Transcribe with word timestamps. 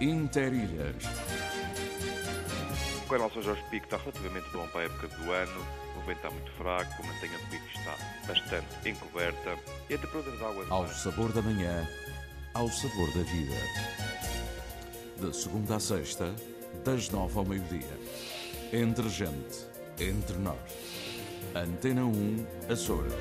Interilhas. 0.00 0.94
O 3.04 3.08
canal 3.08 3.28
São 3.32 3.42
Jorge 3.42 3.62
Pico 3.68 3.86
está 3.86 3.96
relativamente 3.96 4.48
bom 4.52 4.64
para 4.68 4.82
a 4.82 4.84
época 4.84 5.08
do 5.08 5.32
ano. 5.32 5.66
O 5.96 6.00
vento 6.06 6.18
está 6.18 6.30
muito 6.30 6.52
fraco, 6.52 7.02
a 7.02 7.06
mantenha 7.06 7.36
do 7.36 7.46
pico 7.50 7.66
está 7.74 7.96
bastante 8.28 8.88
encoberta 8.88 9.58
e 9.90 9.94
a 9.94 9.98
temperatura 9.98 10.30
das 10.30 10.42
águas... 10.42 10.70
Ao 10.70 10.86
sabor 10.88 11.32
da 11.32 11.42
manhã, 11.42 11.88
ao 12.54 12.68
sabor 12.68 13.08
da 13.12 13.22
vida. 13.24 13.56
De 15.20 15.36
segunda 15.36 15.76
a 15.76 15.80
sexta, 15.80 16.32
das 16.84 17.10
nove 17.10 17.36
ao 17.36 17.44
meio-dia. 17.44 17.98
Entre 18.72 19.08
gente, 19.08 19.66
entre 19.98 20.36
nós. 20.36 20.56
Antena 21.56 22.04
1, 22.04 22.46
Açores. 22.70 23.14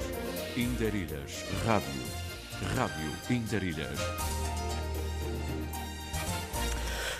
Interilhas, 0.55 1.43
Rádio. 1.65 2.03
Rádio 2.75 3.35
Interilhas. 3.35 4.46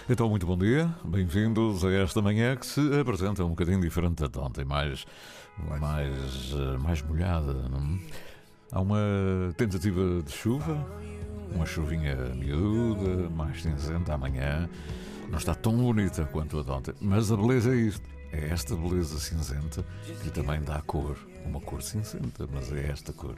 Então, 0.10 0.30
muito 0.30 0.46
bom 0.46 0.58
dia, 0.58 0.90
bem-vindos 1.04 1.84
a 1.84 1.92
esta 1.92 2.22
manhã 2.22 2.56
que 2.56 2.66
se 2.66 2.80
apresenta 2.98 3.44
um 3.44 3.50
bocadinho 3.50 3.82
diferente 3.82 4.22
da 4.22 4.28
de 4.28 4.40
ontem, 4.40 4.64
mais, 4.64 5.06
mais, 5.82 6.54
eh, 6.54 6.78
mais 6.78 7.02
molhada. 7.02 7.52
Não? 7.68 8.00
Há 8.72 8.80
uma 8.80 8.98
tentativa 9.58 10.24
de 10.24 10.32
chuva, 10.32 10.78
uma 11.54 11.66
chuvinha 11.66 12.16
miúda, 12.36 13.30
mais 13.32 13.62
cinzenta 13.62 14.14
amanhã. 14.14 14.70
Não 15.30 15.38
está 15.38 15.54
tão 15.54 15.76
bonita 15.76 16.24
quanto 16.32 16.58
a 16.58 16.64
de 16.64 16.72
ontem, 16.72 16.94
mas 17.02 17.30
a 17.30 17.36
beleza 17.36 17.76
é 17.76 17.76
isto. 17.76 18.10
É 18.32 18.48
esta 18.48 18.78
beleza 18.78 19.20
cinzenta 19.20 19.86
que 20.24 20.30
também 20.30 20.62
dá 20.62 20.82
cor. 20.84 21.18
Uma 21.46 21.60
cor 21.60 21.82
cinzenta, 21.82 22.48
mas 22.54 22.72
é 22.72 22.92
esta 22.92 23.12
cor. 23.12 23.36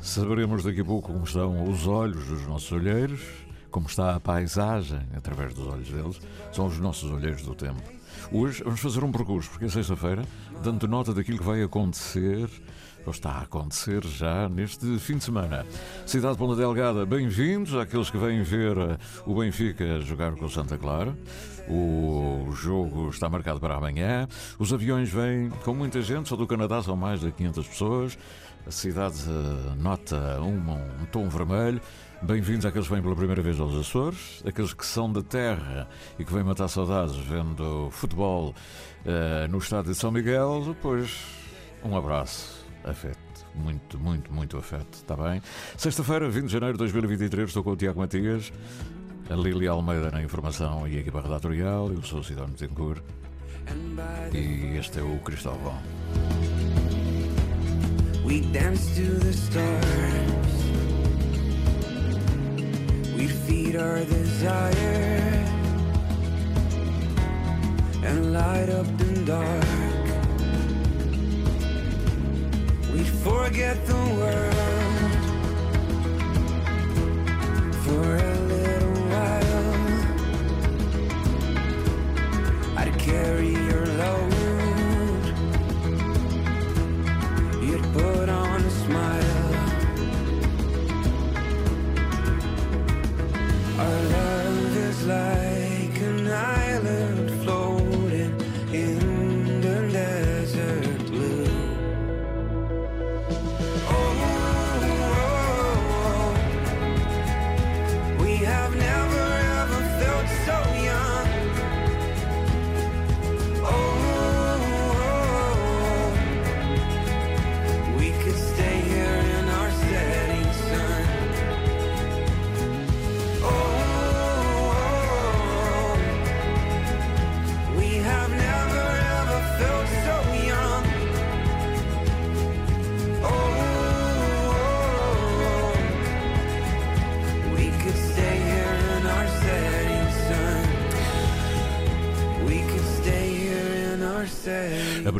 Saberemos 0.00 0.62
daqui 0.62 0.80
a 0.82 0.84
pouco 0.84 1.12
como 1.12 1.24
estão 1.24 1.68
os 1.68 1.88
olhos 1.88 2.24
dos 2.28 2.46
nossos 2.46 2.70
olheiros, 2.70 3.20
como 3.72 3.86
está 3.86 4.14
a 4.14 4.20
paisagem 4.20 5.00
através 5.16 5.54
dos 5.54 5.66
olhos 5.66 5.88
deles, 5.88 6.20
são 6.52 6.66
os 6.66 6.78
nossos 6.78 7.10
olheiros 7.10 7.42
do 7.42 7.54
tempo. 7.54 7.82
Hoje 8.30 8.62
vamos 8.62 8.80
fazer 8.80 9.02
um 9.02 9.10
percurso, 9.10 9.50
porque 9.50 9.64
é 9.64 9.68
sexta-feira, 9.68 10.22
dando 10.62 10.86
nota 10.86 11.12
daquilo 11.12 11.38
que 11.38 11.44
vai 11.44 11.62
acontecer, 11.62 12.48
ou 13.04 13.10
está 13.10 13.30
a 13.30 13.42
acontecer 13.42 14.04
já 14.04 14.48
neste 14.48 14.98
fim 14.98 15.16
de 15.16 15.24
semana. 15.24 15.66
Cidade 16.06 16.34
de 16.34 16.38
Ponta 16.38 16.54
Delgada, 16.54 17.04
bem-vindos 17.06 17.74
àqueles 17.74 18.10
que 18.10 18.18
vêm 18.18 18.42
ver 18.42 18.76
eh, 18.76 18.98
o 19.26 19.34
Benfica 19.34 20.00
jogar 20.02 20.32
com 20.36 20.44
o 20.44 20.50
Santa 20.50 20.76
Clara. 20.78 21.16
O 21.68 22.52
jogo 22.52 23.08
está 23.08 23.28
marcado 23.28 23.58
para 23.58 23.74
amanhã. 23.74 24.28
Os 24.58 24.72
aviões 24.72 25.10
vêm 25.10 25.50
com 25.64 25.74
muita 25.74 26.02
gente, 26.02 26.28
só 26.28 26.36
do 26.36 26.46
Canadá 26.46 26.82
são 26.82 26.94
mais 26.94 27.20
de 27.20 27.32
500 27.32 27.66
pessoas. 27.66 28.18
A 28.66 28.70
cidade 28.70 29.24
eh, 29.28 29.74
nota 29.76 30.40
um, 30.40 31.02
um 31.02 31.04
tom 31.10 31.28
vermelho. 31.28 31.80
Bem-vindos 32.22 32.64
àqueles 32.64 32.86
que 32.86 32.94
vêm 32.94 33.02
pela 33.02 33.16
primeira 33.16 33.42
vez 33.42 33.58
aos 33.58 33.74
Açores, 33.74 34.40
aqueles 34.46 34.72
que 34.72 34.86
são 34.86 35.12
da 35.12 35.20
terra 35.20 35.88
e 36.16 36.24
que 36.24 36.32
vêm 36.32 36.44
matar 36.44 36.68
saudades 36.68 37.16
vendo 37.16 37.88
futebol 37.90 38.54
uh, 39.04 39.50
no 39.50 39.58
estádio 39.58 39.90
de 39.92 39.98
São 39.98 40.12
Miguel. 40.12 40.76
Pois, 40.80 41.10
um 41.84 41.96
abraço, 41.96 42.64
afeto. 42.84 43.18
Muito, 43.52 43.98
muito, 43.98 44.32
muito 44.32 44.56
afeto, 44.56 44.94
está 44.94 45.16
bem? 45.16 45.42
Sexta-feira, 45.76 46.30
20 46.30 46.46
de 46.46 46.52
janeiro 46.52 46.74
de 46.74 46.78
2023, 46.78 47.48
estou 47.48 47.64
com 47.64 47.72
o 47.72 47.76
Tiago 47.76 47.98
Matias, 47.98 48.52
a 49.28 49.34
Lili 49.34 49.66
Almeida 49.66 50.10
na 50.12 50.22
informação 50.22 50.86
e 50.86 50.96
a 50.96 51.00
equipa 51.00 51.20
redatorial. 51.20 51.92
Eu 51.92 52.02
sou 52.02 52.20
o 52.20 52.24
Sidónio 52.24 52.54
Tencourt 52.54 53.02
e 54.32 54.76
este 54.78 55.00
é 55.00 55.02
o 55.02 55.18
Cristóvão. 55.18 55.76
We 58.24 58.40
dance 58.52 58.94
to 58.96 59.02
the 59.02 59.32
stars. 59.32 60.52
We 63.16 63.26
feed 63.26 63.76
our 63.76 64.04
desire 64.04 65.44
and 68.04 68.32
light 68.32 68.68
up 68.68 68.86
the 68.98 69.24
dark. 69.24 69.64
We 72.92 73.04
forget 73.04 73.84
the 73.86 74.02
world 74.18 74.54
for 77.84 78.31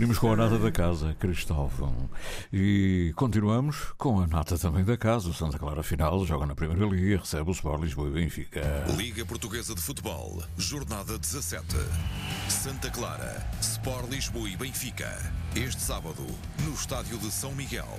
Abrimos 0.02 0.18
com 0.18 0.32
a 0.32 0.36
nata 0.36 0.58
da 0.58 0.72
casa, 0.72 1.14
Cristóvão. 1.14 2.10
E 2.52 3.12
continuamos 3.14 3.94
com 3.96 4.18
a 4.18 4.26
nata 4.26 4.58
também 4.58 4.82
da 4.82 4.96
casa. 4.96 5.28
O 5.28 5.32
Santa 5.32 5.60
Clara 5.60 5.80
Final 5.80 6.26
joga 6.26 6.44
na 6.44 6.56
Primeira 6.56 6.84
Liga 6.86 7.18
recebe 7.18 7.48
o 7.48 7.52
Sport 7.52 7.84
Lisboa 7.84 8.08
e 8.08 8.10
Benfica. 8.10 8.84
Liga 8.96 9.24
Portuguesa 9.24 9.76
de 9.76 9.80
Futebol, 9.80 10.42
Jornada 10.58 11.16
17. 11.16 11.64
Santa 12.48 12.90
Clara, 12.90 13.48
Sport 13.60 14.10
Lisboa 14.10 14.48
e 14.48 14.56
Benfica. 14.56 15.16
Este 15.54 15.80
sábado, 15.80 16.26
no 16.66 16.74
Estádio 16.74 17.16
de 17.18 17.30
São 17.30 17.52
Miguel. 17.52 17.96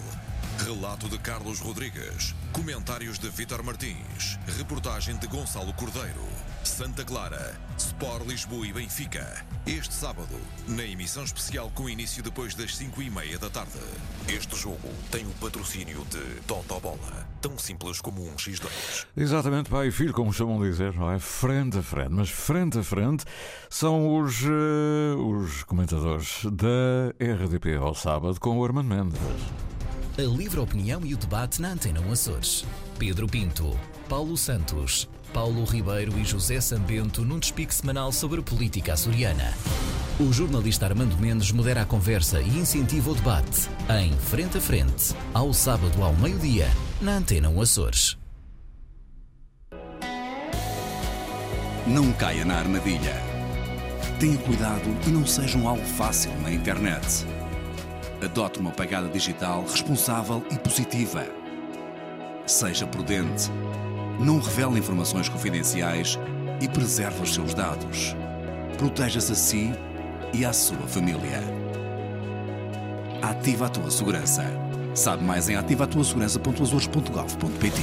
Relato 0.65 1.07
de 1.07 1.17
Carlos 1.19 1.61
Rodrigues. 1.61 2.35
Comentários 2.51 3.17
de 3.17 3.29
Vítor 3.29 3.63
Martins. 3.63 4.37
Reportagem 4.57 5.15
de 5.15 5.27
Gonçalo 5.27 5.71
Cordeiro. 5.71 6.52
Santa 6.67 7.03
Clara, 7.03 7.59
Sport 7.77 8.25
Lisboa 8.27 8.65
e 8.65 8.73
Benfica. 8.73 9.45
Este 9.65 9.93
sábado, 9.93 10.35
na 10.67 10.83
emissão 10.83 11.23
especial 11.23 11.71
com 11.75 11.89
início 11.89 12.23
depois 12.23 12.55
das 12.55 12.75
5 12.75 13.01
e 13.01 13.09
meia 13.09 13.37
da 13.37 13.49
tarde. 13.49 13.79
Este 14.27 14.55
jogo 14.55 14.89
tem 15.11 15.25
o 15.25 15.31
patrocínio 15.41 16.05
de 16.09 16.41
Toto 16.47 16.79
Bola. 16.79 17.27
Tão 17.41 17.57
simples 17.57 17.99
como 17.99 18.25
um 18.25 18.35
X2. 18.35 19.05
Exatamente, 19.15 19.69
pai 19.69 19.87
e 19.87 19.91
filho, 19.91 20.13
como 20.13 20.31
chamam 20.31 20.61
de 20.61 20.69
dizer, 20.69 20.93
não 20.93 21.11
é? 21.11 21.19
Frente 21.19 21.77
a 21.77 21.83
frente, 21.83 22.11
mas 22.11 22.29
frente 22.29 22.79
a 22.79 22.83
frente 22.83 23.25
são 23.69 24.19
os, 24.19 24.43
eh, 24.43 25.15
os 25.15 25.63
comentadores 25.63 26.45
da 26.45 27.13
RDP 27.19 27.75
ao 27.75 27.93
sábado 27.93 28.39
com 28.39 28.57
o 28.57 28.65
Armando 28.65 28.87
Mendes. 28.87 29.19
A 30.17 30.21
livre 30.21 30.59
opinião 30.59 31.05
e 31.05 31.13
o 31.13 31.17
debate 31.17 31.61
na 31.61 31.69
Antena 31.69 31.99
1 31.99 32.11
Açores. 32.11 32.65
Pedro 32.99 33.27
Pinto, 33.27 33.77
Paulo 34.07 34.37
Santos, 34.37 35.09
Paulo 35.33 35.65
Ribeiro 35.65 36.17
e 36.19 36.23
José 36.23 36.61
Sambento 36.61 37.25
num 37.25 37.39
despique 37.39 37.73
semanal 37.73 38.11
sobre 38.11 38.41
política 38.41 38.93
açoriana. 38.93 39.51
O 40.19 40.31
jornalista 40.31 40.85
Armando 40.85 41.17
Mendes 41.17 41.51
modera 41.51 41.81
a 41.81 41.85
conversa 41.85 42.39
e 42.39 42.59
incentiva 42.59 43.09
o 43.09 43.15
debate 43.15 43.67
em 43.99 44.13
Frente 44.13 44.59
a 44.59 44.61
Frente, 44.61 45.15
ao 45.33 45.51
sábado 45.51 46.03
ao 46.03 46.13
meio-dia, 46.13 46.67
na 47.01 47.17
Antena 47.17 47.49
1 47.49 47.61
Açores. 47.61 48.17
Não 51.87 52.13
caia 52.13 52.45
na 52.45 52.59
armadilha. 52.59 53.15
Tenha 54.19 54.37
cuidado 54.37 54.87
e 55.07 55.09
não 55.09 55.25
seja 55.25 55.57
um 55.57 55.67
alvo 55.67 55.83
fácil 55.83 56.31
na 56.41 56.51
internet. 56.51 57.25
Adote 58.23 58.59
uma 58.59 58.71
pegada 58.71 59.09
digital 59.09 59.63
responsável 59.63 60.45
e 60.51 60.59
positiva. 60.59 61.25
Seja 62.45 62.85
prudente. 62.85 63.49
Não 64.19 64.39
revele 64.39 64.79
informações 64.79 65.29
confidenciais 65.29 66.19
e 66.61 66.67
preserve 66.67 67.23
os 67.23 67.33
seus 67.33 67.53
dados. 67.53 68.13
Proteja-se 68.77 69.31
a 69.31 69.35
si 69.35 69.71
e 70.33 70.43
à 70.45 70.51
sua 70.53 70.85
família. 70.87 71.41
Ativa 73.21 73.67
a 73.67 73.69
tua 73.69 73.89
segurança. 73.89 74.43
Sabe 74.93 75.23
mais 75.23 75.47
em 75.49 75.55
ativatuasegurança.azores.gov.pt 75.55 77.81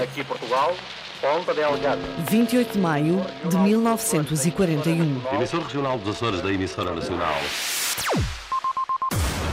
Aqui 0.00 0.22
Portugal, 0.22 0.76
Ponta 1.20 1.52
Delgada. 1.52 2.00
28 2.30 2.74
de 2.74 2.78
maio 2.78 3.20
de 3.44 3.56
1941. 3.56 5.20
Emissor 5.34 5.62
regional 5.62 5.98
dos 5.98 6.14
Açores 6.14 6.40
da 6.40 6.52
emissora 6.52 6.94
nacional. 6.94 7.34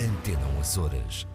Antena 0.00 0.46
1 0.56 0.60
Açores. 0.60 1.29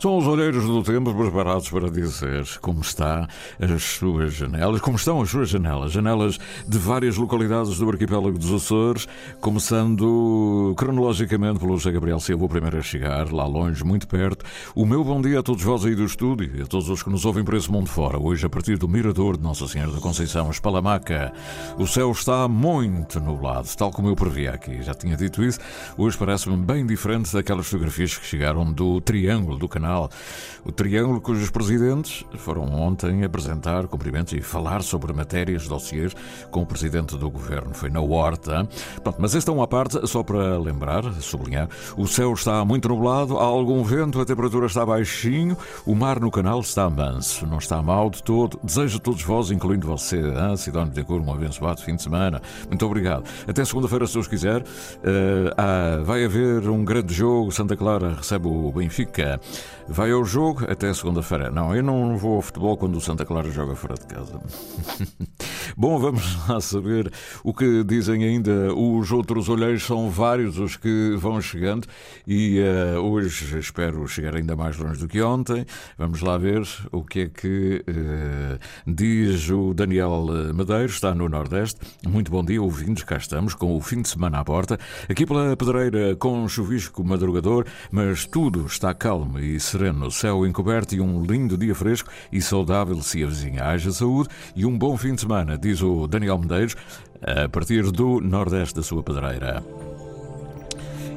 São 0.00 0.16
os 0.16 0.26
olheiros 0.26 0.64
do 0.64 0.82
tempo 0.82 1.14
preparados 1.14 1.68
para 1.68 1.90
dizer 1.90 2.46
como 2.62 2.80
está 2.80 3.28
as 3.60 3.82
suas 3.82 4.32
janelas, 4.32 4.80
como 4.80 4.96
estão 4.96 5.20
as 5.20 5.28
suas 5.28 5.50
janelas, 5.50 5.92
janelas 5.92 6.38
de 6.66 6.78
várias 6.78 7.18
localidades 7.18 7.76
do 7.76 7.90
arquipélago 7.90 8.38
dos 8.38 8.50
Açores, 8.50 9.06
começando 9.42 10.72
cronologicamente 10.78 11.58
pelo 11.58 11.76
José 11.76 11.92
Gabriel 11.92 12.18
Silva, 12.18 12.46
o 12.46 12.48
primeiro 12.48 12.78
a 12.78 12.82
chegar, 12.82 13.30
lá 13.30 13.46
longe, 13.46 13.84
muito 13.84 14.08
perto. 14.08 14.42
O 14.74 14.86
meu 14.86 15.04
bom 15.04 15.20
dia 15.20 15.40
a 15.40 15.42
todos 15.42 15.62
vós 15.62 15.84
aí 15.84 15.94
do 15.94 16.06
estúdio 16.06 16.50
e 16.56 16.62
a 16.62 16.66
todos 16.66 16.88
os 16.88 17.02
que 17.02 17.10
nos 17.10 17.26
ouvem 17.26 17.44
por 17.44 17.52
esse 17.52 17.70
mundo 17.70 17.90
fora. 17.90 18.18
Hoje, 18.18 18.46
a 18.46 18.48
partir 18.48 18.78
do 18.78 18.88
Mirador 18.88 19.36
de 19.36 19.42
Nossa 19.42 19.68
Senhora 19.68 19.92
da 19.92 20.00
Conceição, 20.00 20.50
Espalamaca, 20.50 21.30
o 21.76 21.86
céu 21.86 22.10
está 22.10 22.48
muito 22.48 23.20
nublado, 23.20 23.68
tal 23.76 23.90
como 23.90 24.08
eu 24.08 24.16
previa 24.16 24.52
aqui. 24.52 24.80
Já 24.80 24.94
tinha 24.94 25.14
dito 25.14 25.44
isso. 25.44 25.58
Hoje 25.98 26.16
parece-me 26.16 26.56
bem 26.56 26.86
diferente 26.86 27.30
daquelas 27.34 27.66
fotografias 27.66 28.16
que 28.16 28.24
chegaram 28.24 28.72
do 28.72 28.98
Triângulo 29.02 29.58
do 29.58 29.68
Canal 29.68 29.89
o 30.64 30.72
Triângulo, 30.72 31.20
cujos 31.20 31.50
presidentes 31.50 32.24
foram 32.36 32.64
ontem 32.64 33.24
apresentar 33.24 33.86
cumprimentos 33.86 34.32
e 34.32 34.40
falar 34.40 34.82
sobre 34.82 35.12
matérias, 35.12 35.66
dossiês, 35.66 36.14
com 36.50 36.62
o 36.62 36.66
presidente 36.66 37.16
do 37.16 37.30
governo. 37.30 37.74
Foi 37.74 37.90
na 37.90 38.00
Horta. 38.00 38.68
Pronto, 39.02 39.16
mas 39.20 39.34
esta 39.34 39.50
é 39.50 39.54
uma 39.54 39.66
parte, 39.66 40.06
só 40.06 40.22
para 40.22 40.58
lembrar, 40.58 41.02
sublinhar: 41.20 41.68
o 41.96 42.06
céu 42.06 42.32
está 42.32 42.64
muito 42.64 42.88
nublado, 42.88 43.38
há 43.38 43.44
algum 43.44 43.82
vento, 43.82 44.20
a 44.20 44.24
temperatura 44.24 44.66
está 44.66 44.84
baixinho, 44.84 45.56
o 45.86 45.94
mar 45.94 46.20
no 46.20 46.30
canal 46.30 46.60
está 46.60 46.88
manso, 46.88 47.46
não 47.46 47.58
está 47.58 47.82
mal 47.82 48.10
de 48.10 48.22
todo. 48.22 48.58
Desejo 48.62 48.98
a 48.98 49.00
todos 49.00 49.22
vós, 49.22 49.50
incluindo 49.50 49.86
você, 49.86 50.18
hein? 50.18 50.56
Sidónio 50.56 50.92
de 50.92 51.02
Cor, 51.02 51.20
um 51.20 51.32
abençoado 51.32 51.80
fim 51.82 51.96
de 51.96 52.02
semana. 52.02 52.40
Muito 52.68 52.84
obrigado. 52.84 53.24
Até 53.46 53.64
segunda-feira, 53.64 54.06
se 54.06 54.14
Deus 54.14 54.28
quiser. 54.28 54.62
Uh, 54.62 55.50
ah, 55.56 56.00
vai 56.04 56.24
haver 56.24 56.68
um 56.68 56.84
grande 56.84 57.14
jogo. 57.14 57.50
Santa 57.52 57.76
Clara 57.76 58.14
recebe 58.14 58.48
o 58.48 58.72
Benfica. 58.72 59.40
Vai 59.88 60.12
ao 60.12 60.24
jogo 60.24 60.64
até 60.70 60.92
segunda-feira. 60.94 61.50
Não, 61.50 61.74
eu 61.74 61.82
não 61.82 62.16
vou 62.16 62.36
ao 62.36 62.42
futebol 62.42 62.76
quando 62.76 62.96
o 62.96 63.00
Santa 63.00 63.24
Clara 63.24 63.50
joga 63.50 63.74
fora 63.74 63.94
de 63.94 64.06
casa. 64.06 64.40
Bom, 65.76 65.98
vamos 65.98 66.48
lá 66.48 66.60
saber 66.60 67.12
o 67.44 67.54
que 67.54 67.84
dizem 67.84 68.24
ainda 68.24 68.74
os 68.74 69.10
outros 69.12 69.48
olheiros. 69.48 69.84
São 69.84 70.10
vários 70.10 70.58
os 70.58 70.76
que 70.76 71.14
vão 71.16 71.40
chegando 71.40 71.86
e 72.26 72.60
uh, 72.60 73.00
hoje 73.00 73.58
espero 73.58 74.06
chegar 74.06 74.36
ainda 74.36 74.56
mais 74.56 74.76
longe 74.76 75.00
do 75.00 75.08
que 75.08 75.22
ontem. 75.22 75.64
Vamos 75.96 76.20
lá 76.20 76.36
ver 76.38 76.62
o 76.92 77.02
que 77.02 77.20
é 77.20 77.28
que 77.28 77.84
uh, 77.88 78.58
diz 78.86 79.48
o 79.50 79.74
Daniel 79.74 80.26
Medeiros, 80.54 80.94
está 80.94 81.14
no 81.14 81.28
Nordeste. 81.28 81.80
Muito 82.06 82.30
bom 82.30 82.44
dia, 82.44 82.62
ouvintes. 82.62 83.04
Cá 83.04 83.16
estamos 83.16 83.54
com 83.54 83.76
o 83.76 83.80
fim 83.80 84.02
de 84.02 84.08
semana 84.08 84.40
à 84.40 84.44
porta. 84.44 84.78
Aqui 85.08 85.26
pela 85.26 85.56
pedreira 85.56 86.16
com 86.16 86.46
chuvisco 86.48 87.02
madrugador, 87.04 87.64
mas 87.90 88.26
tudo 88.26 88.66
está 88.66 88.92
calmo 88.94 89.38
e 89.38 89.58
sereno. 89.70 90.10
Céu 90.10 90.46
encoberto 90.46 90.94
e 90.94 91.00
um 91.00 91.22
lindo 91.22 91.56
dia 91.56 91.74
fresco 91.74 92.10
e 92.30 92.40
saudável 92.42 93.00
se 93.02 93.22
avizinha. 93.22 93.64
Haja 93.64 93.92
saúde 93.92 94.28
e 94.54 94.66
um 94.66 94.76
bom 94.76 94.96
fim 94.96 95.14
de 95.14 95.20
semana, 95.20 95.56
diz 95.56 95.82
o 95.82 96.06
Daniel 96.06 96.38
Medeiros, 96.38 96.76
a 97.22 97.48
partir 97.48 97.90
do 97.90 98.20
Nordeste 98.20 98.74
da 98.74 98.82
sua 98.82 99.02
pedreira. 99.02 99.62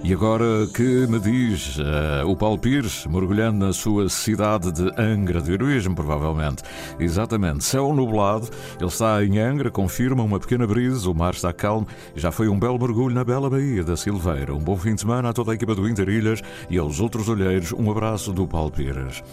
E 0.06 0.12
agora 0.12 0.68
que 0.74 1.08
me 1.08 1.18
diz 1.18 1.78
uh, 1.78 2.28
o 2.28 2.36
Paulo 2.36 2.58
Pires, 2.58 3.06
mergulhando 3.06 3.66
na 3.66 3.72
sua 3.72 4.10
cidade 4.10 4.70
de 4.70 4.92
Angra 5.02 5.42
de 5.42 5.54
Heroísmo, 5.54 5.96
provavelmente. 5.96 6.62
Exatamente, 7.00 7.64
céu 7.64 7.94
nublado, 7.94 8.50
ele 8.78 8.90
está 8.90 9.24
em 9.24 9.40
Angra, 9.40 9.72
confirma 9.72 10.22
uma 10.22 10.42
pequena 10.42 10.68
brisa, 10.68 11.10
o 11.10 11.16
mar 11.16 11.34
está 11.34 11.54
calmo, 11.54 11.88
já 12.18 12.34
foi 12.34 12.50
um 12.50 12.60
belo 12.60 12.78
mergulho 12.78 13.16
na 13.16 13.24
bela 13.24 13.50
Baía 13.50 13.82
da 13.82 13.96
Silveira. 13.96 14.54
Um 14.54 14.60
bom 14.60 14.76
fim 14.76 14.94
de 14.94 15.00
semana 15.00 15.30
a 15.30 15.34
toda 15.34 15.54
a 15.54 15.56
equipa 15.56 15.74
do 15.74 15.88
Interilhas 15.88 16.42
e 16.70 16.78
aos 16.78 17.00
outros 17.00 17.30
olheiros, 17.30 17.72
um 17.72 17.90
abraço 17.90 18.34
do 18.34 18.46
Paulo 18.46 18.72
Pires. 18.72 19.24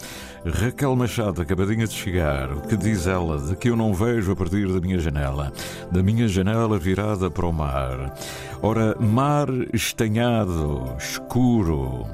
Raquel 0.44 0.96
Machado, 0.96 1.42
acabadinha 1.42 1.86
de 1.86 1.92
chegar, 1.92 2.50
o 2.52 2.62
que 2.62 2.74
diz 2.74 3.06
ela 3.06 3.38
de 3.38 3.54
que 3.56 3.68
eu 3.68 3.76
não 3.76 3.92
vejo 3.92 4.32
a 4.32 4.36
partir 4.36 4.72
da 4.72 4.80
minha 4.80 4.98
janela, 4.98 5.52
da 5.90 6.02
minha 6.02 6.26
janela 6.26 6.78
virada 6.78 7.30
para 7.30 7.44
o 7.44 7.52
mar. 7.52 8.14
Ora, 8.62 8.96
mar 8.98 9.48
estanhado, 9.72 10.59
escuro, 10.98 12.06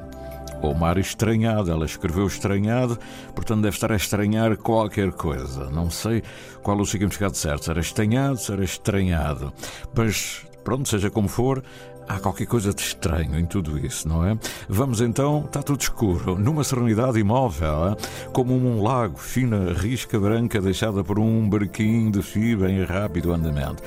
ou 0.61 0.73
mar 0.73 0.97
estranhado, 0.97 1.71
ela 1.71 1.85
escreveu 1.85 2.27
estranhado, 2.27 2.97
portanto 3.33 3.61
deve 3.61 3.75
estar 3.75 3.91
a 3.91 3.95
estranhar 3.95 4.57
qualquer 4.57 5.11
coisa. 5.11 5.69
Não 5.69 5.89
sei 5.89 6.23
qual 6.63 6.79
o 6.79 6.85
significado 6.85 7.35
certo, 7.35 7.65
se 7.65 7.71
era 7.71 7.79
estanhado, 7.79 8.37
se 8.37 8.51
era 8.51 8.63
estranhado. 8.63 9.53
Mas 9.95 10.45
pronto, 10.63 10.87
seja 10.89 11.09
como 11.09 11.27
for, 11.27 11.63
Há 12.07 12.19
qualquer 12.19 12.45
coisa 12.45 12.73
de 12.73 12.81
estranho 12.81 13.37
em 13.37 13.45
tudo 13.45 13.77
isso, 13.77 14.07
não 14.07 14.25
é? 14.25 14.37
Vamos 14.69 15.01
então, 15.01 15.43
está 15.45 15.61
tudo 15.61 15.81
escuro, 15.81 16.37
numa 16.37 16.63
serenidade 16.63 17.19
imóvel, 17.19 17.97
como 18.31 18.55
um 18.55 18.81
lago, 18.81 19.17
fina 19.17 19.73
risca 19.73 20.17
branca 20.17 20.61
deixada 20.61 21.03
por 21.03 21.19
um 21.19 21.49
barquinho 21.49 22.09
de 22.09 22.21
fibra 22.21 22.71
em 22.71 22.83
rápido 22.83 23.33
andamento. 23.33 23.83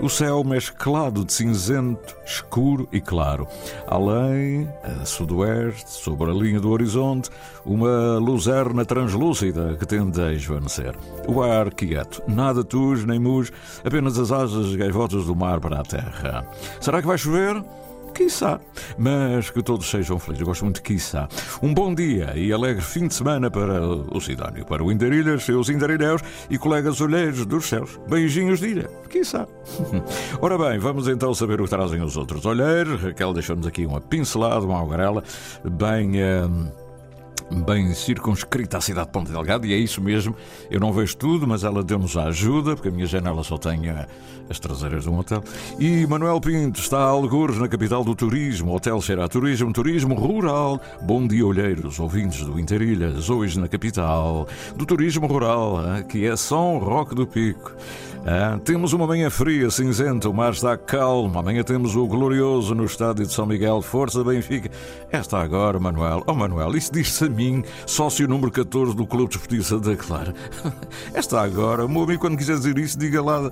O 0.00 0.08
céu 0.08 0.44
mesclado 0.44 1.24
de 1.24 1.32
cinzento, 1.32 2.16
escuro 2.24 2.88
e 2.92 3.00
claro. 3.00 3.48
Além, 3.88 4.68
a 4.82 5.04
sudoeste, 5.04 5.90
sobre 5.90 6.30
a 6.30 6.34
linha 6.34 6.60
do 6.60 6.70
horizonte, 6.70 7.28
uma 7.64 8.18
luzerna 8.18 8.84
translúcida 8.84 9.76
que 9.78 9.86
tende 9.86 10.20
a 10.20 10.32
esvanecer. 10.32 10.94
O 11.26 11.42
ar 11.42 11.72
quieto, 11.72 12.22
nada 12.26 12.62
tus 12.62 13.04
nem 13.04 13.18
mus, 13.18 13.52
apenas 13.84 14.18
as 14.18 14.30
asas 14.30 14.74
gaivotas 14.74 15.26
do 15.26 15.34
mar 15.34 15.60
para 15.60 15.80
a 15.80 15.82
terra. 15.82 16.46
Será 16.80 17.00
que 17.00 17.06
vai 17.06 17.18
chover? 17.18 17.62
Quiçá. 18.14 18.60
Mas 18.96 19.50
que 19.50 19.60
todos 19.60 19.90
sejam 19.90 20.20
felizes. 20.20 20.40
Eu 20.40 20.46
gosto 20.46 20.64
muito 20.64 20.76
de 20.76 20.82
quiçá. 20.82 21.28
Um 21.60 21.74
bom 21.74 21.92
dia 21.92 22.32
e 22.36 22.52
alegre 22.52 22.80
fim 22.80 23.08
de 23.08 23.14
semana 23.14 23.50
para 23.50 23.84
o 23.84 24.20
Sidónio, 24.20 24.64
para 24.64 24.84
o 24.84 24.92
Indarilhas, 24.92 25.42
seus 25.42 25.68
Indarilhéus 25.68 26.22
e 26.48 26.56
colegas 26.56 27.00
olheiros 27.00 27.44
dos 27.44 27.68
céus. 27.68 27.98
Beijinhos 28.08 28.60
de 28.60 28.68
ilha. 28.68 28.90
Quiçá. 29.10 29.48
Ora 30.40 30.56
bem, 30.56 30.78
vamos 30.78 31.08
então 31.08 31.34
saber 31.34 31.60
o 31.60 31.64
que 31.64 31.70
trazem 31.70 32.00
os 32.00 32.16
outros 32.16 32.46
olheiros. 32.46 33.02
Raquel 33.02 33.32
deixou-nos 33.32 33.66
aqui 33.66 33.84
uma 33.84 34.00
pincelada, 34.00 34.64
uma 34.64 34.78
algarela 34.78 35.24
bem. 35.64 36.22
Hum, 36.22 36.83
bem 37.50 37.92
circunscrita 37.94 38.78
à 38.78 38.80
cidade 38.80 39.06
de 39.06 39.12
Ponta 39.12 39.32
Delgado, 39.32 39.66
e 39.66 39.72
é 39.72 39.76
isso 39.76 40.00
mesmo. 40.00 40.34
Eu 40.70 40.80
não 40.80 40.92
vejo 40.92 41.16
tudo, 41.16 41.46
mas 41.46 41.64
ela 41.64 41.82
deu-nos 41.82 42.16
a 42.16 42.24
ajuda, 42.24 42.74
porque 42.74 42.88
a 42.88 42.92
minha 42.92 43.06
janela 43.06 43.42
só 43.44 43.56
tem 43.56 43.88
eh, 43.88 44.06
as 44.48 44.58
traseiras 44.58 45.04
de 45.04 45.10
um 45.10 45.18
hotel. 45.18 45.42
E 45.78 46.06
Manuel 46.06 46.40
Pinto 46.40 46.80
está 46.80 46.98
a 46.98 47.08
algures 47.08 47.58
na 47.58 47.68
capital 47.68 48.04
do 48.04 48.14
turismo. 48.14 48.72
O 48.72 48.76
hotel 48.76 48.98
a 49.22 49.28
turismo, 49.28 49.72
turismo 49.72 50.14
rural. 50.14 50.80
Bom 51.02 51.26
dia, 51.26 51.46
olheiros, 51.46 52.00
ouvintes 52.00 52.44
do 52.44 52.58
Interilhas, 52.58 53.28
hoje 53.30 53.58
na 53.58 53.68
capital 53.68 54.48
do 54.76 54.86
turismo 54.86 55.26
rural, 55.26 55.80
eh, 55.96 56.02
que 56.02 56.26
é 56.26 56.36
São 56.36 56.78
Roque 56.78 57.14
do 57.14 57.26
Pico. 57.26 57.72
Ah, 58.26 58.58
temos 58.64 58.94
uma 58.94 59.06
manhã 59.06 59.28
fria, 59.28 59.70
cinzenta, 59.70 60.30
o 60.30 60.32
mar 60.32 60.52
está 60.52 60.78
calmo. 60.78 61.38
Amanhã 61.38 61.62
temos 61.62 61.94
o 61.94 62.06
glorioso 62.06 62.74
no 62.74 62.86
estádio 62.86 63.26
de 63.26 63.32
São 63.34 63.44
Miguel. 63.44 63.82
Força 63.82 64.24
Benfica. 64.24 64.70
Esta 65.12 65.38
agora, 65.38 65.78
Manuel. 65.78 66.22
Oh, 66.26 66.32
Manuel, 66.32 66.74
isso 66.74 66.90
diz-se 66.90 67.24
a 67.26 67.28
mim, 67.28 67.62
sócio 67.86 68.26
número 68.26 68.50
14 68.50 68.96
do 68.96 69.06
Clube 69.06 69.28
Desportivo 69.28 69.62
Santa 69.62 69.94
Clara. 69.94 70.34
Esta 71.12 71.42
agora, 71.42 71.86
meu 71.86 72.04
amigo, 72.04 72.22
quando 72.22 72.38
quiser 72.38 72.56
dizer 72.56 72.78
isso, 72.78 72.98
diga 72.98 73.22
lá, 73.22 73.50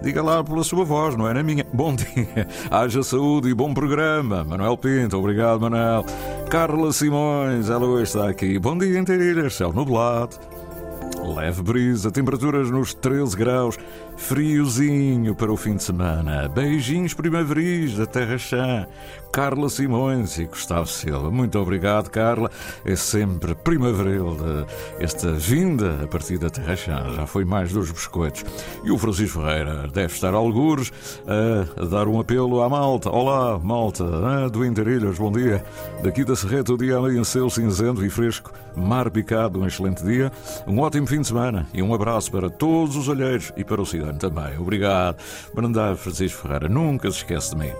diga 0.00 0.22
lá 0.22 0.44
pela 0.44 0.62
sua 0.62 0.84
voz, 0.84 1.16
não 1.16 1.28
é 1.28 1.34
na 1.34 1.42
minha. 1.42 1.66
Bom 1.72 1.92
dia, 1.96 2.46
haja 2.70 3.02
saúde 3.02 3.48
e 3.48 3.54
bom 3.54 3.74
programa. 3.74 4.44
Manuel 4.44 4.76
Pinto, 4.76 5.18
obrigado, 5.18 5.60
Manuel. 5.60 6.04
Carla 6.48 6.92
Simões, 6.92 7.68
ela 7.68 7.84
hoje 7.84 8.04
está 8.04 8.28
aqui. 8.28 8.60
Bom 8.60 8.78
dia, 8.78 8.96
Interilhas, 8.96 9.54
céu 9.54 9.72
nublado. 9.72 10.51
Leve 11.22 11.62
brisa, 11.62 12.10
temperaturas 12.10 12.70
nos 12.70 12.92
13 12.94 13.36
graus. 13.36 13.78
Friozinho 14.16 15.34
para 15.34 15.52
o 15.52 15.56
fim 15.56 15.76
de 15.76 15.82
semana. 15.82 16.48
Beijinhos 16.48 17.14
primaveris 17.14 17.96
da 17.96 18.06
Terra 18.06 18.38
Chã. 18.38 18.86
Carla 19.32 19.70
Simões 19.70 20.38
e 20.38 20.44
Gustavo 20.44 20.86
Silva. 20.86 21.30
Muito 21.30 21.58
obrigado, 21.58 22.10
Carla. 22.10 22.50
É 22.84 22.94
sempre 22.94 23.54
primaveril 23.54 24.36
esta 24.98 25.32
vinda 25.32 26.00
a 26.04 26.06
partir 26.06 26.36
da 26.36 26.50
Terra 26.50 26.76
Chã. 26.76 27.14
Já 27.16 27.26
foi 27.26 27.42
mais 27.42 27.72
dos 27.72 27.90
biscoitos. 27.90 28.44
E 28.84 28.90
o 28.90 28.98
Francisco 28.98 29.40
Ferreira 29.40 29.88
deve 29.88 30.12
estar 30.12 30.34
algures 30.34 30.92
a 31.76 31.84
dar 31.86 32.08
um 32.08 32.20
apelo 32.20 32.60
à 32.60 32.68
malta. 32.68 33.08
Olá, 33.08 33.58
malta 33.58 34.04
ah, 34.04 34.48
do 34.50 34.66
Interilhas, 34.66 35.18
bom 35.18 35.32
dia. 35.32 35.64
Daqui 36.02 36.24
da 36.24 36.36
Serreta 36.36 36.74
o 36.74 36.76
dia 36.76 36.98
amanheceu 36.98 37.48
cinzento 37.48 38.04
e 38.04 38.10
fresco. 38.10 38.52
Mar 38.76 39.10
picado, 39.10 39.60
um 39.60 39.66
excelente 39.66 40.04
dia. 40.04 40.30
Um 40.66 40.78
ótimo 40.80 41.06
fim 41.06 41.22
de 41.22 41.28
semana 41.28 41.66
e 41.72 41.82
um 41.82 41.94
abraço 41.94 42.30
para 42.30 42.50
todos 42.50 42.96
os 42.96 43.08
olheiros 43.08 43.50
e 43.56 43.64
para 43.64 43.80
o 43.80 43.86
cidadão 43.86 44.01
também. 44.18 44.58
Obrigado. 44.58 45.16
Brandar 45.54 45.96
Francisco 45.96 46.42
Ferreira, 46.42 46.68
nunca 46.68 47.10
se 47.10 47.18
esquece 47.18 47.50
de 47.50 47.56
mim. 47.56 47.72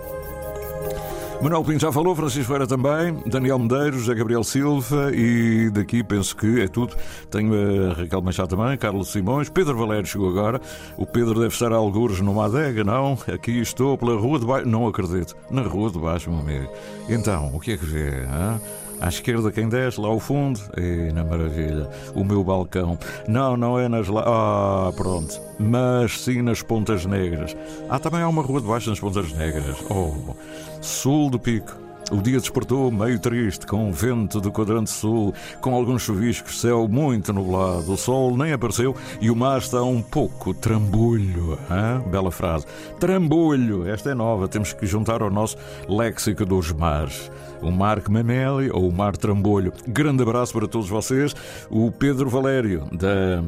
Manuel 1.43 1.63
Pinto 1.65 1.81
já 1.81 1.91
falou, 1.91 2.15
Francisco 2.15 2.45
Ferreira 2.45 2.65
também, 2.65 3.21
Daniel 3.25 3.59
Medeiros, 3.59 3.99
José 3.99 4.15
Gabriel 4.15 4.45
Silva 4.45 5.11
e 5.13 5.69
daqui 5.71 6.01
penso 6.01 6.33
que 6.37 6.61
é 6.61 6.69
tudo. 6.69 6.95
Tenho 7.29 7.91
a 7.91 7.93
Raquel 7.95 8.21
Machado 8.21 8.55
também, 8.55 8.77
Carlos 8.77 9.11
Simões, 9.11 9.49
Pedro 9.49 9.77
Valério 9.77 10.05
chegou 10.05 10.29
agora. 10.29 10.61
O 10.95 11.05
Pedro 11.05 11.33
deve 11.33 11.53
estar 11.53 11.73
a 11.73 11.75
algures 11.75 12.21
numa 12.21 12.45
adega, 12.45 12.85
não? 12.85 13.17
Aqui 13.27 13.59
estou 13.59 13.97
pela 13.97 14.15
rua 14.15 14.39
de 14.39 14.45
baixo. 14.45 14.67
Não 14.69 14.87
acredito. 14.87 15.35
Na 15.51 15.63
rua 15.63 15.91
de 15.91 15.99
baixo, 15.99 16.31
meu 16.31 16.39
amigo. 16.39 16.71
Então, 17.09 17.51
o 17.53 17.59
que 17.59 17.73
é 17.73 17.77
que 17.77 17.85
vê? 17.85 18.21
Hein? 18.21 18.61
À 19.01 19.09
esquerda, 19.09 19.51
quem 19.51 19.67
desce, 19.67 19.99
lá 19.99 20.07
ao 20.07 20.19
fundo. 20.19 20.59
E 20.77 21.11
na 21.11 21.23
maravilha. 21.23 21.89
O 22.15 22.23
meu 22.23 22.43
balcão. 22.43 22.97
Não, 23.27 23.57
não 23.57 23.79
é 23.79 23.89
nas. 23.89 24.07
Ah, 24.09 24.91
pronto. 24.95 25.39
Mas 25.59 26.21
sim 26.21 26.41
nas 26.41 26.61
Pontas 26.61 27.05
Negras. 27.05 27.55
Ah, 27.89 27.99
também 27.99 28.21
há 28.21 28.27
uma 28.27 28.41
rua 28.41 28.61
de 28.61 28.67
baixo 28.67 28.89
nas 28.89 28.99
Pontas 28.99 29.31
Negras. 29.33 29.77
Oh, 29.89 30.33
sul 30.81 31.29
do 31.29 31.39
Pico. 31.39 31.83
O 32.11 32.21
dia 32.21 32.37
despertou 32.37 32.91
meio 32.91 33.17
triste, 33.17 33.65
com 33.65 33.91
vento 33.91 34.41
do 34.41 34.51
quadrante 34.51 34.91
sul, 34.91 35.33
com 35.61 35.73
alguns 35.73 36.01
chuviscos, 36.01 36.59
céu 36.59 36.87
muito 36.87 37.31
nublado, 37.31 37.91
o 37.91 37.97
sol 37.97 38.37
nem 38.37 38.51
apareceu 38.51 38.95
e 39.21 39.31
o 39.31 39.35
mar 39.35 39.59
está 39.59 39.81
um 39.81 40.01
pouco 40.01 40.53
trambolho. 40.53 41.57
Hein? 41.71 42.07
Bela 42.11 42.29
frase. 42.29 42.65
Trambolho, 42.99 43.87
esta 43.87 44.11
é 44.11 44.13
nova, 44.13 44.47
temos 44.47 44.73
que 44.73 44.85
juntar 44.85 45.21
ao 45.21 45.31
nosso 45.31 45.57
léxico 45.87 46.45
dos 46.45 46.71
mares. 46.73 47.31
O 47.63 47.71
mar 47.71 48.01
que 48.01 48.11
mamele 48.11 48.69
ou 48.71 48.87
o 48.87 48.91
mar 48.91 49.15
trambolho. 49.15 49.71
Grande 49.87 50.21
abraço 50.21 50.53
para 50.53 50.67
todos 50.67 50.89
vocês. 50.89 51.33
O 51.69 51.91
Pedro 51.91 52.29
Valério, 52.29 52.87
da 52.91 53.43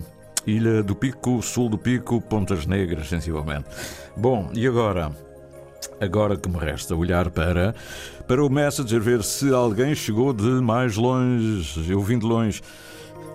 Ilha 0.47 0.81
do 0.81 0.95
Pico, 0.95 1.41
Sul 1.41 1.69
do 1.69 1.77
Pico, 1.77 2.21
Pontas 2.21 2.65
Negras, 2.65 3.09
sensivelmente. 3.09 3.65
Bom, 4.15 4.49
e 4.53 4.65
agora? 4.65 5.11
Agora 5.99 6.35
que 6.35 6.49
me 6.49 6.57
resta 6.57 6.95
olhar 6.95 7.29
para, 7.29 7.75
para 8.27 8.43
o 8.43 8.49
Messenger, 8.49 9.01
ver 9.01 9.23
se 9.23 9.53
alguém 9.53 9.93
chegou 9.93 10.33
de 10.33 10.43
mais 10.43 10.95
longe. 10.95 11.91
Eu 11.91 12.01
vim 12.01 12.17
de 12.17 12.25
longe. 12.25 12.61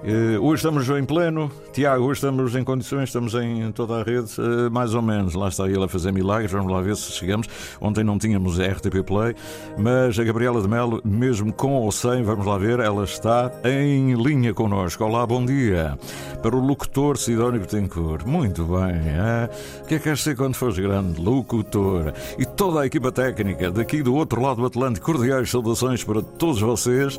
Uh, 0.02 0.42
hoje 0.42 0.60
estamos 0.60 0.88
em 0.88 1.04
pleno, 1.04 1.52
Tiago, 1.74 2.04
hoje 2.04 2.20
estamos 2.20 2.54
em 2.54 2.64
condições, 2.64 3.10
estamos 3.10 3.34
em 3.34 3.70
toda 3.70 4.00
a 4.00 4.02
rede, 4.02 4.30
uh, 4.40 4.70
mais 4.70 4.94
ou 4.94 5.02
menos. 5.02 5.34
Lá 5.34 5.48
está 5.48 5.66
ele 5.68 5.84
a 5.84 5.88
fazer 5.88 6.10
milagres, 6.10 6.50
vamos 6.50 6.72
lá 6.72 6.80
ver 6.80 6.96
se 6.96 7.12
chegamos. 7.12 7.46
Ontem 7.78 8.02
não 8.02 8.18
tínhamos 8.18 8.58
a 8.58 8.66
RTP 8.66 9.04
Play, 9.04 9.34
mas 9.76 10.18
a 10.18 10.24
Gabriela 10.24 10.62
de 10.62 10.68
Melo, 10.68 11.02
mesmo 11.04 11.52
com 11.52 11.74
ou 11.74 11.92
sem, 11.92 12.22
vamos 12.22 12.46
lá 12.46 12.56
ver, 12.56 12.80
ela 12.80 13.04
está 13.04 13.52
em 13.62 14.14
linha 14.14 14.54
connosco. 14.54 15.04
Olá, 15.04 15.26
bom 15.26 15.44
dia. 15.44 15.98
Para 16.42 16.56
o 16.56 16.66
locutor 16.66 17.18
Sidónio 17.18 17.60
Betancourt, 17.60 18.24
muito 18.24 18.64
bem. 18.64 18.94
O 19.82 19.86
que 19.86 19.96
é 19.96 19.98
que 19.98 20.04
queres 20.04 20.22
ser 20.22 20.34
quando 20.34 20.54
fores 20.54 20.78
grande? 20.78 21.20
Locutor. 21.20 22.14
E 22.38 22.46
toda 22.46 22.80
a 22.80 22.86
equipa 22.86 23.12
técnica 23.12 23.70
daqui 23.70 24.02
do 24.02 24.14
outro 24.14 24.40
lado 24.40 24.62
do 24.62 24.66
Atlântico, 24.66 25.04
cordiais 25.04 25.50
saudações 25.50 26.02
para 26.02 26.22
todos 26.22 26.58
vocês. 26.58 27.18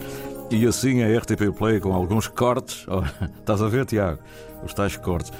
E 0.51 0.67
assim 0.67 1.01
a 1.01 1.17
RTP 1.17 1.57
Play 1.57 1.79
com 1.79 1.93
alguns 1.93 2.27
cortes. 2.27 2.85
Oh, 2.89 3.01
estás 3.39 3.61
a 3.61 3.69
ver, 3.69 3.85
Tiago? 3.85 4.19
Os 4.61 4.73
tais 4.73 4.97
cortes. 4.97 5.31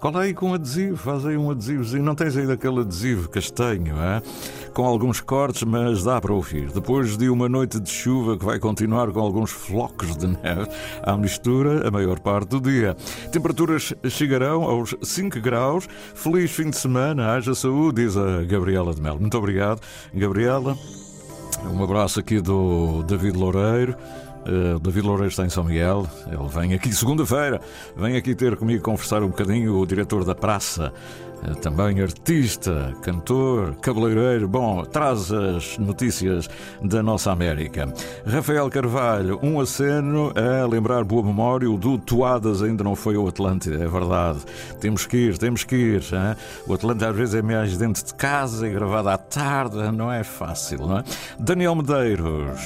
Cola 0.00 0.22
aí 0.22 0.32
com 0.32 0.54
adesivo, 0.54 0.96
faz 0.96 1.26
aí 1.26 1.36
um 1.36 1.50
adesivozinho. 1.50 2.02
Não 2.02 2.14
tens 2.14 2.34
aí 2.34 2.46
daquele 2.46 2.80
adesivo 2.80 3.28
castanho, 3.28 3.94
é? 3.98 4.22
Com 4.72 4.86
alguns 4.86 5.20
cortes, 5.20 5.62
mas 5.64 6.02
dá 6.02 6.18
para 6.18 6.32
ouvir. 6.32 6.72
Depois 6.72 7.18
de 7.18 7.28
uma 7.28 7.46
noite 7.46 7.78
de 7.78 7.90
chuva 7.90 8.38
que 8.38 8.44
vai 8.44 8.58
continuar 8.58 9.12
com 9.12 9.20
alguns 9.20 9.50
flocos 9.50 10.16
de 10.16 10.28
neve 10.28 10.66
à 11.02 11.14
mistura 11.14 11.86
a 11.86 11.90
maior 11.90 12.18
parte 12.18 12.48
do 12.48 12.60
dia. 12.60 12.96
Temperaturas 13.30 13.92
chegarão 14.08 14.62
aos 14.62 14.96
5 15.02 15.40
graus. 15.40 15.86
Feliz 16.14 16.50
fim 16.50 16.70
de 16.70 16.76
semana, 16.78 17.34
haja 17.34 17.54
saúde, 17.54 18.02
diz 18.02 18.16
a 18.16 18.42
Gabriela 18.44 18.94
de 18.94 19.02
Melo. 19.02 19.20
Muito 19.20 19.36
obrigado, 19.36 19.82
Gabriela. 20.12 20.74
Um 21.62 21.84
abraço 21.84 22.18
aqui 22.18 22.40
do 22.40 23.02
David 23.04 23.36
Loureiro. 23.38 23.94
Uh, 24.46 24.78
David 24.78 25.06
Loureiro 25.06 25.30
está 25.30 25.44
em 25.44 25.48
São 25.48 25.64
Miguel. 25.64 26.06
Ele 26.26 26.48
vem 26.48 26.74
aqui 26.74 26.92
segunda-feira, 26.92 27.60
vem 27.96 28.16
aqui 28.16 28.34
ter 28.34 28.56
comigo 28.56 28.82
conversar 28.82 29.22
um 29.22 29.28
bocadinho. 29.28 29.78
O 29.78 29.86
diretor 29.86 30.24
da 30.24 30.34
praça, 30.34 30.92
uh, 31.42 31.54
também 31.56 32.00
artista, 32.00 32.94
cantor, 33.02 33.74
cabeleireiro. 33.76 34.46
Bom, 34.46 34.84
traz 34.84 35.32
as 35.32 35.78
notícias 35.78 36.48
da 36.82 37.02
nossa 37.02 37.32
América. 37.32 37.92
Rafael 38.26 38.68
Carvalho, 38.68 39.40
um 39.42 39.60
aceno 39.60 40.32
a 40.36 40.66
lembrar 40.66 41.04
boa 41.04 41.22
memória. 41.22 41.70
O 41.70 41.78
do 41.78 41.96
Toadas 41.96 42.62
ainda 42.62 42.84
não 42.84 42.94
foi 42.94 43.16
ao 43.16 43.26
Atlântida, 43.26 43.82
é 43.82 43.88
verdade. 43.88 44.40
Temos 44.78 45.06
que 45.06 45.16
ir, 45.16 45.38
temos 45.38 45.64
que 45.64 45.74
ir. 45.74 46.02
Hein? 46.12 46.36
O 46.66 46.74
Atlântida 46.74 47.08
às 47.08 47.16
vezes 47.16 47.34
é 47.34 47.42
mais 47.42 47.78
dentro 47.78 48.04
de 48.04 48.12
casa, 48.14 48.66
é 48.66 48.70
gravado 48.70 49.08
à 49.08 49.16
tarde, 49.16 49.76
não 49.90 50.12
é 50.12 50.22
fácil, 50.22 50.86
não 50.86 50.98
é? 50.98 51.04
Daniel 51.38 51.74
Medeiros. 51.74 52.60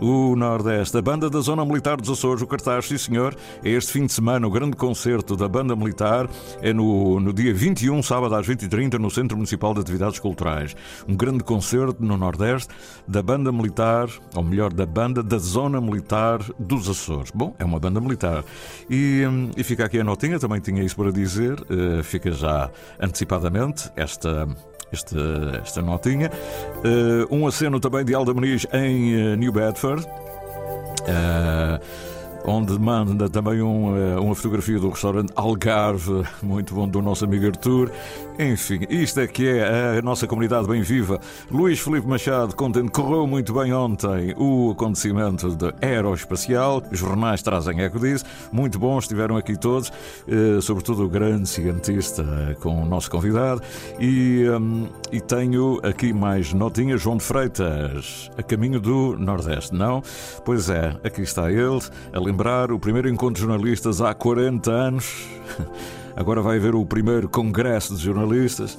O 0.00 0.34
Nordeste, 0.34 0.96
a 0.96 1.02
Banda 1.02 1.30
da 1.30 1.40
Zona 1.40 1.64
Militar 1.64 1.96
dos 1.96 2.10
Açores, 2.10 2.42
o 2.42 2.46
cartaz, 2.46 2.86
sim 2.86 2.98
senhor, 2.98 3.36
é 3.62 3.70
este 3.70 3.92
fim 3.92 4.06
de 4.06 4.12
semana 4.12 4.46
o 4.46 4.50
grande 4.50 4.76
concerto 4.76 5.36
da 5.36 5.48
Banda 5.48 5.76
Militar, 5.76 6.28
é 6.60 6.72
no, 6.72 7.20
no 7.20 7.32
dia 7.32 7.54
21, 7.54 8.02
sábado 8.02 8.34
às 8.34 8.46
20h30, 8.46 8.98
no 8.98 9.10
Centro 9.10 9.36
Municipal 9.36 9.72
de 9.72 9.80
Atividades 9.80 10.18
Culturais. 10.18 10.74
Um 11.08 11.16
grande 11.16 11.44
concerto 11.44 12.04
no 12.04 12.16
Nordeste 12.16 12.74
da 13.06 13.22
Banda 13.22 13.52
Militar, 13.52 14.08
ou 14.34 14.42
melhor, 14.42 14.72
da 14.72 14.84
Banda 14.84 15.22
da 15.22 15.38
Zona 15.38 15.80
Militar 15.80 16.40
dos 16.58 16.88
Açores. 16.88 17.30
Bom, 17.32 17.54
é 17.58 17.64
uma 17.64 17.78
banda 17.78 18.00
militar. 18.00 18.44
E, 18.90 19.24
hum, 19.26 19.50
e 19.56 19.62
fica 19.62 19.84
aqui 19.84 20.00
a 20.00 20.04
notinha, 20.04 20.38
também 20.38 20.60
tinha 20.60 20.82
isso 20.82 20.96
para 20.96 21.12
dizer, 21.12 21.60
uh, 21.60 22.02
fica 22.02 22.30
já 22.32 22.70
antecipadamente 23.00 23.90
esta 23.96 24.48
esta, 24.92 25.60
esta 25.62 25.82
notinha. 25.82 26.30
Uh, 26.78 27.34
um 27.34 27.46
aceno 27.46 27.80
também 27.80 28.04
de 28.04 28.14
Alda 28.14 28.32
Muniz 28.32 28.66
em 28.72 29.32
uh, 29.32 29.36
New 29.36 29.52
Bedford. 29.52 30.06
Uh, 30.06 32.13
onde 32.44 32.78
manda 32.78 33.28
também 33.28 33.62
um, 33.62 34.20
uma 34.20 34.34
fotografia 34.34 34.78
do 34.78 34.90
restaurante 34.90 35.32
Algarve, 35.34 36.24
muito 36.42 36.74
bom 36.74 36.86
do 36.86 37.00
nosso 37.00 37.24
amigo 37.24 37.46
Arthur. 37.46 37.90
Enfim, 38.38 38.80
isto 38.90 39.20
é 39.20 39.26
que 39.26 39.48
é 39.48 39.98
a 39.98 40.02
nossa 40.02 40.26
comunidade 40.26 40.66
bem 40.66 40.82
viva. 40.82 41.20
Luís 41.50 41.78
Felipe 41.78 42.06
Machado 42.06 42.54
contente, 42.54 42.90
correu 42.90 43.26
muito 43.26 43.54
bem 43.54 43.72
ontem 43.72 44.34
o 44.36 44.72
acontecimento 44.72 45.54
de 45.54 45.72
aeroespacial. 45.80 46.82
Os 46.90 46.98
jornais 46.98 47.42
trazem 47.42 47.80
eco 47.80 47.98
disso. 47.98 48.24
Muito 48.52 48.78
bom, 48.78 48.98
estiveram 48.98 49.36
aqui 49.36 49.56
todos, 49.56 49.92
eh, 50.26 50.60
sobretudo 50.60 51.04
o 51.04 51.08
grande 51.08 51.48
cientista 51.48 52.24
com 52.60 52.82
o 52.82 52.84
nosso 52.84 53.10
convidado. 53.10 53.62
E, 54.00 54.44
um, 54.48 54.88
e 55.12 55.20
tenho 55.20 55.80
aqui 55.82 56.12
mais 56.12 56.52
notinhas. 56.52 57.00
João 57.00 57.16
de 57.16 57.22
Freitas, 57.22 58.30
a 58.36 58.42
caminho 58.42 58.80
do 58.80 59.16
Nordeste, 59.16 59.74
não? 59.74 60.02
Pois 60.44 60.68
é, 60.68 60.96
aqui 61.04 61.22
está 61.22 61.50
ele, 61.50 61.80
a 62.12 62.18
lembrar 62.34 62.72
o 62.72 62.80
primeiro 62.80 63.08
encontro 63.08 63.34
de 63.34 63.42
jornalistas 63.42 64.00
há 64.00 64.12
40 64.12 64.68
anos. 64.68 65.24
Agora 66.16 66.42
vai 66.42 66.56
haver 66.56 66.74
o 66.74 66.84
primeiro 66.84 67.28
congresso 67.28 67.94
de 67.94 68.02
jornalistas. 68.02 68.76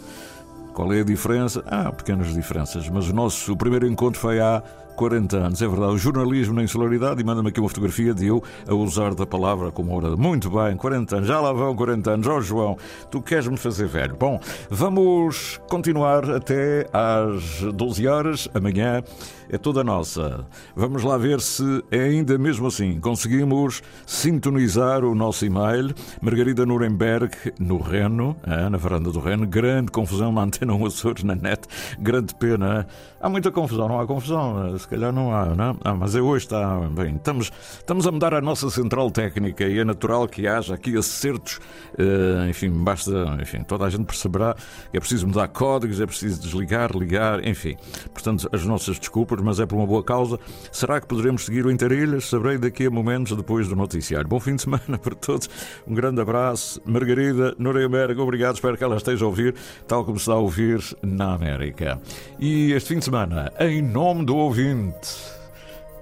Qual 0.73 0.91
é 0.91 0.99
a 0.99 1.03
diferença? 1.05 1.63
Ah, 1.65 1.89
pequenas 1.89 2.33
diferenças, 2.33 2.89
mas 2.89 3.07
o 3.07 3.13
nosso 3.13 3.53
o 3.53 3.55
primeiro 3.55 3.87
encontro 3.87 4.19
foi 4.19 4.41
há 4.41 4.61
40 4.95 5.37
anos, 5.37 5.61
é 5.61 5.67
verdade. 5.67 5.93
O 5.93 5.97
jornalismo 5.97 6.53
na 6.53 6.63
insularidade, 6.63 7.21
e 7.21 7.23
manda-me 7.23 7.49
aqui 7.49 7.59
uma 7.59 7.69
fotografia 7.69 8.13
de 8.13 8.27
eu 8.27 8.43
a 8.67 8.73
usar 8.73 9.13
da 9.13 9.25
palavra 9.25 9.71
como 9.71 9.95
hora. 9.95 10.15
Muito 10.15 10.49
bem, 10.49 10.75
40 10.75 11.17
anos, 11.17 11.27
já 11.27 11.39
lá 11.39 11.51
vão 11.51 11.75
40 11.75 12.11
anos. 12.11 12.27
Ó 12.27 12.37
oh, 12.37 12.41
João, 12.41 12.77
tu 13.11 13.21
queres-me 13.21 13.57
fazer 13.57 13.87
velho. 13.87 14.15
Bom, 14.15 14.39
vamos 14.69 15.59
continuar 15.69 16.29
até 16.29 16.87
às 16.93 17.61
12 17.73 18.07
horas, 18.07 18.49
amanhã 18.53 19.03
é 19.49 19.57
toda 19.57 19.83
nossa. 19.83 20.45
Vamos 20.75 21.03
lá 21.03 21.17
ver 21.17 21.39
se 21.39 21.83
é 21.91 21.99
ainda 21.99 22.37
mesmo 22.37 22.67
assim 22.67 22.99
conseguimos 22.99 23.81
sintonizar 24.05 25.03
o 25.03 25.13
nosso 25.13 25.45
e-mail. 25.45 25.93
Margarida 26.21 26.65
Nuremberg, 26.65 27.53
no 27.59 27.77
Reno, 27.79 28.35
na 28.45 28.77
varanda 28.77 29.11
do 29.11 29.19
Reno. 29.19 29.45
Grande 29.45 29.91
confusão 29.91 30.31
na 30.31 30.41
antena 30.41 30.73
1 30.73 30.85
Açores, 30.85 31.23
na 31.23 31.35
net. 31.35 31.67
Grande 31.99 32.33
pena. 32.35 32.87
Há 33.25 33.29
muita 33.29 33.51
confusão, 33.51 33.87
não 33.87 33.99
há 33.99 34.05
confusão. 34.05 34.77
se 34.77 34.87
calhar 34.87 35.11
não 35.11 35.33
há, 35.33 35.55
não? 35.55 35.75
Ah, 35.83 35.95
mas 35.95 36.15
é 36.15 36.21
hoje 36.21 36.45
está 36.45 36.77
bem. 36.91 37.15
Estamos, 37.15 37.51
estamos 37.79 38.05
a 38.05 38.11
mudar 38.11 38.35
a 38.35 38.39
nossa 38.39 38.69
central 38.69 39.09
técnica 39.09 39.63
e 39.63 39.79
é 39.79 39.83
natural 39.83 40.27
que 40.27 40.45
haja 40.47 40.75
aqui 40.75 40.95
acertos. 40.95 41.59
Uh, 41.97 42.47
enfim, 42.47 42.69
basta, 42.69 43.35
enfim, 43.41 43.63
toda 43.63 43.83
a 43.83 43.89
gente 43.89 44.05
perceberá 44.05 44.55
que 44.91 44.97
é 44.97 44.99
preciso 44.99 45.25
mudar 45.25 45.47
códigos, 45.47 45.99
é 45.99 46.05
preciso 46.05 46.39
desligar, 46.39 46.95
ligar, 46.95 47.43
enfim. 47.43 47.75
Portanto, 48.13 48.47
as 48.53 48.63
nossas 48.63 48.99
desculpas, 48.99 49.41
mas 49.41 49.59
é 49.59 49.65
por 49.65 49.75
uma 49.75 49.87
boa 49.87 50.03
causa. 50.03 50.39
Será 50.71 51.01
que 51.01 51.07
poderemos 51.07 51.45
seguir 51.45 51.65
o 51.65 51.71
Interilhas? 51.71 52.29
Saberei 52.29 52.59
daqui 52.59 52.85
a 52.85 52.91
momentos 52.91 53.35
depois 53.35 53.67
do 53.67 53.75
noticiário. 53.75 54.27
Bom 54.27 54.39
fim 54.39 54.55
de 54.55 54.61
semana 54.61 54.99
para 55.01 55.15
todos. 55.15 55.49
Um 55.87 55.95
grande 55.95 56.21
abraço. 56.21 56.79
Margarida 56.85 57.55
Nuremberg, 57.57 58.21
obrigado. 58.21 58.53
Espero 58.53 58.77
que 58.77 58.83
ela 58.83 58.97
esteja 58.97 59.25
a 59.25 59.27
ouvir, 59.27 59.55
tal 59.87 60.05
como 60.05 60.17
está 60.17 60.33
a 60.33 60.37
ouvir 60.37 60.79
na 61.01 61.33
América. 61.33 61.99
E 62.37 62.71
este 62.73 62.89
fim 62.89 62.99
de 62.99 63.05
semana, 63.05 63.14
em 63.59 63.81
nome 63.81 64.25
do 64.25 64.35
ouvinte. 64.35 65.15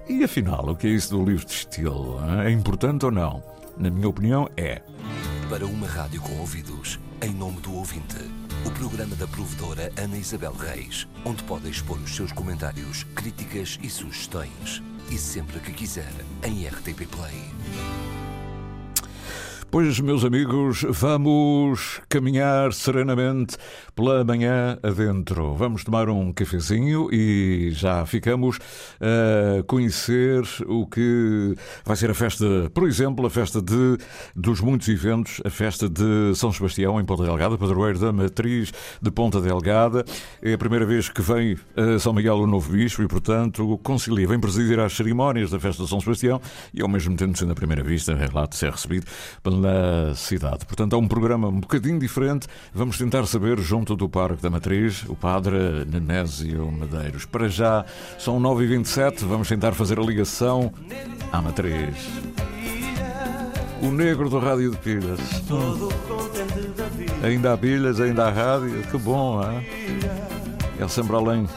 E 0.08 0.24
afinal, 0.24 0.68
o 0.68 0.74
que 0.74 0.88
é 0.88 0.90
isso 0.90 1.10
do 1.10 1.24
livro 1.24 1.46
de 1.46 1.52
estilo? 1.52 2.20
É 2.44 2.50
importante 2.50 3.04
ou 3.04 3.12
não? 3.12 3.40
Na 3.76 3.88
minha 3.88 4.08
opinião, 4.08 4.48
é. 4.56 4.82
Para 5.48 5.64
uma 5.64 5.86
rádio 5.86 6.20
com 6.20 6.36
ouvidos, 6.40 6.98
em 7.22 7.30
nome 7.30 7.60
do 7.60 7.72
ouvinte. 7.74 8.16
O 8.66 8.70
programa 8.72 9.14
da 9.14 9.28
provedora 9.28 9.92
Ana 9.96 10.16
Isabel 10.16 10.54
Reis, 10.54 11.06
onde 11.24 11.42
pode 11.44 11.70
expor 11.70 11.98
os 11.98 12.16
seus 12.16 12.32
comentários, 12.32 13.04
críticas 13.14 13.78
e 13.80 13.88
sugestões. 13.88 14.82
E 15.08 15.16
sempre 15.16 15.60
que 15.60 15.72
quiser, 15.72 16.12
em 16.42 16.66
RTP 16.66 17.06
Play. 17.06 18.23
Pois, 19.74 19.98
meus 19.98 20.24
amigos, 20.24 20.86
vamos 20.88 22.00
caminhar 22.08 22.72
serenamente 22.72 23.56
pela 23.92 24.22
manhã 24.22 24.78
adentro. 24.80 25.52
Vamos 25.56 25.82
tomar 25.82 26.08
um 26.08 26.32
cafezinho 26.32 27.12
e 27.12 27.72
já 27.72 28.06
ficamos 28.06 28.60
a 29.00 29.64
conhecer 29.64 30.44
o 30.68 30.86
que 30.86 31.56
vai 31.84 31.96
ser 31.96 32.08
a 32.08 32.14
festa, 32.14 32.70
por 32.72 32.86
exemplo, 32.86 33.26
a 33.26 33.30
festa 33.30 33.60
de, 33.60 33.98
dos 34.36 34.60
muitos 34.60 34.86
eventos, 34.86 35.40
a 35.44 35.50
festa 35.50 35.88
de 35.88 36.36
São 36.36 36.52
Sebastião 36.52 37.00
em 37.00 37.04
Ponta 37.04 37.24
Delgada, 37.24 37.58
padroeiro 37.58 37.98
da 37.98 38.12
Matriz 38.12 38.72
de 39.02 39.10
Ponta 39.10 39.40
Delgada. 39.40 40.04
É 40.40 40.52
a 40.52 40.58
primeira 40.58 40.86
vez 40.86 41.08
que 41.08 41.20
vem 41.20 41.56
a 41.76 41.98
São 41.98 42.12
Miguel 42.12 42.36
o 42.36 42.46
novo 42.46 42.70
bispo 42.70 43.02
e, 43.02 43.08
portanto, 43.08 43.76
concilia, 43.82 44.28
vem 44.28 44.38
presidir 44.38 44.78
às 44.78 44.92
cerimónias 44.92 45.50
da 45.50 45.58
festa 45.58 45.82
de 45.82 45.88
São 45.88 46.00
Sebastião 46.00 46.40
e, 46.72 46.80
ao 46.80 46.88
mesmo 46.88 47.16
tempo, 47.16 47.36
sendo 47.36 47.50
a 47.50 47.56
primeira 47.56 47.82
vista, 47.82 48.12
é 48.12 48.28
lá 48.32 48.46
de 48.46 48.54
ser 48.54 48.70
recebido 48.70 49.06
na 49.64 50.14
cidade. 50.14 50.66
Portanto, 50.66 50.94
é 50.94 50.98
um 50.98 51.08
programa 51.08 51.48
um 51.48 51.60
bocadinho 51.60 51.98
diferente. 51.98 52.46
Vamos 52.74 52.98
tentar 52.98 53.26
saber, 53.26 53.58
junto 53.58 53.96
do 53.96 54.08
Parque 54.08 54.42
da 54.42 54.50
Matriz, 54.50 55.04
o 55.08 55.16
Padre 55.16 55.84
Nenésio 55.90 56.70
Medeiros. 56.70 57.24
Para 57.24 57.48
já, 57.48 57.84
são 58.18 58.38
9h27, 58.40 59.24
vamos 59.24 59.48
tentar 59.48 59.72
fazer 59.72 59.98
a 59.98 60.02
ligação 60.02 60.72
à 61.32 61.40
Matriz. 61.40 61.96
O 63.80 63.90
negro 63.90 64.28
do 64.28 64.38
Rádio 64.38 64.70
de 64.70 64.76
Pilhas. 64.78 65.20
Ainda 67.22 67.54
há 67.54 67.56
pilhas, 67.56 68.00
ainda 68.00 68.26
há 68.26 68.30
rádio. 68.30 68.82
Que 68.90 68.98
bom, 68.98 69.42
é? 69.42 69.64
É 70.78 70.88
sempre 70.88 71.16
além 71.16 71.48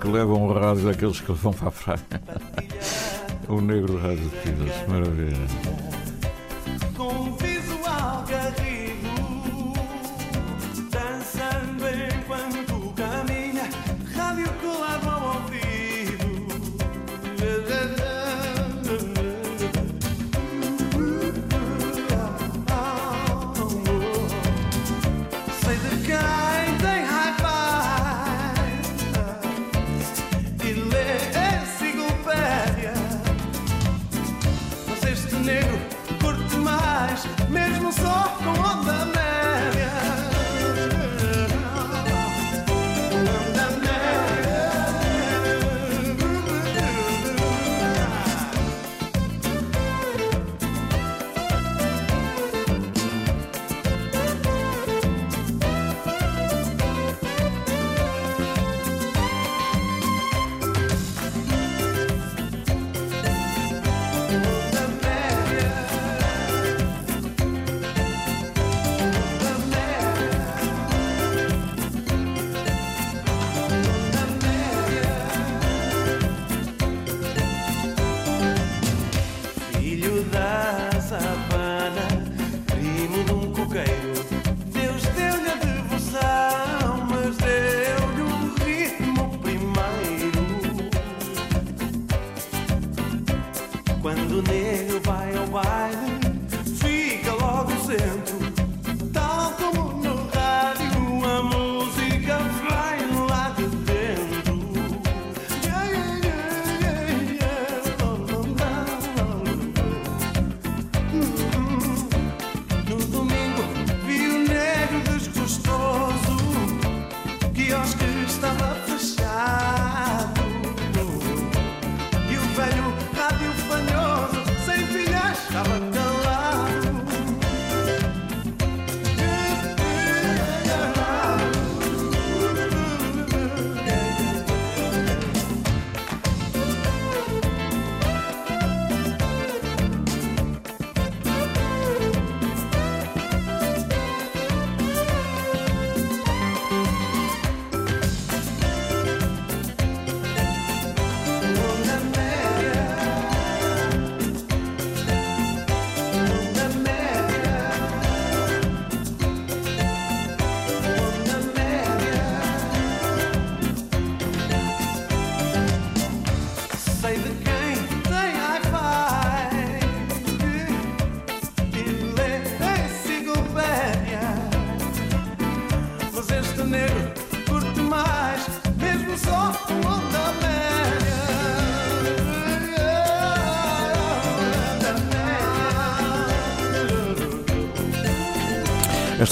que 0.00 0.08
levam 0.08 0.46
o 0.46 0.52
rádio 0.52 0.84
daqueles 0.84 1.20
que 1.20 1.32
vão 1.32 1.52
para 1.52 1.68
a 1.68 1.72
praia. 1.72 2.00
O 3.46 3.60
negro 3.60 3.92
do 3.92 3.98
Rádio 3.98 4.24
de 4.24 4.36
Pilhas. 4.36 4.88
Maravilha. 4.88 6.03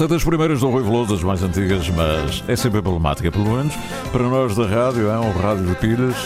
Esta 0.03 0.15
é 0.15 0.17
das 0.17 0.25
primeiras 0.25 0.59
do 0.59 0.69
Rui 0.69 0.83
Veloso, 0.83 1.15
das 1.15 1.23
mais 1.23 1.45
antigas, 1.45 1.89
mas 1.91 2.43
é 2.49 2.57
sempre 2.57 2.81
emblemática, 2.81 3.31
pelo 3.31 3.57
menos 3.57 3.73
para 4.11 4.29
nós 4.29 4.57
da 4.57 4.67
rádio, 4.67 5.09
é 5.09 5.17
um 5.17 5.31
rádio 5.31 5.65
de 5.65 5.77
pilhas. 5.77 6.17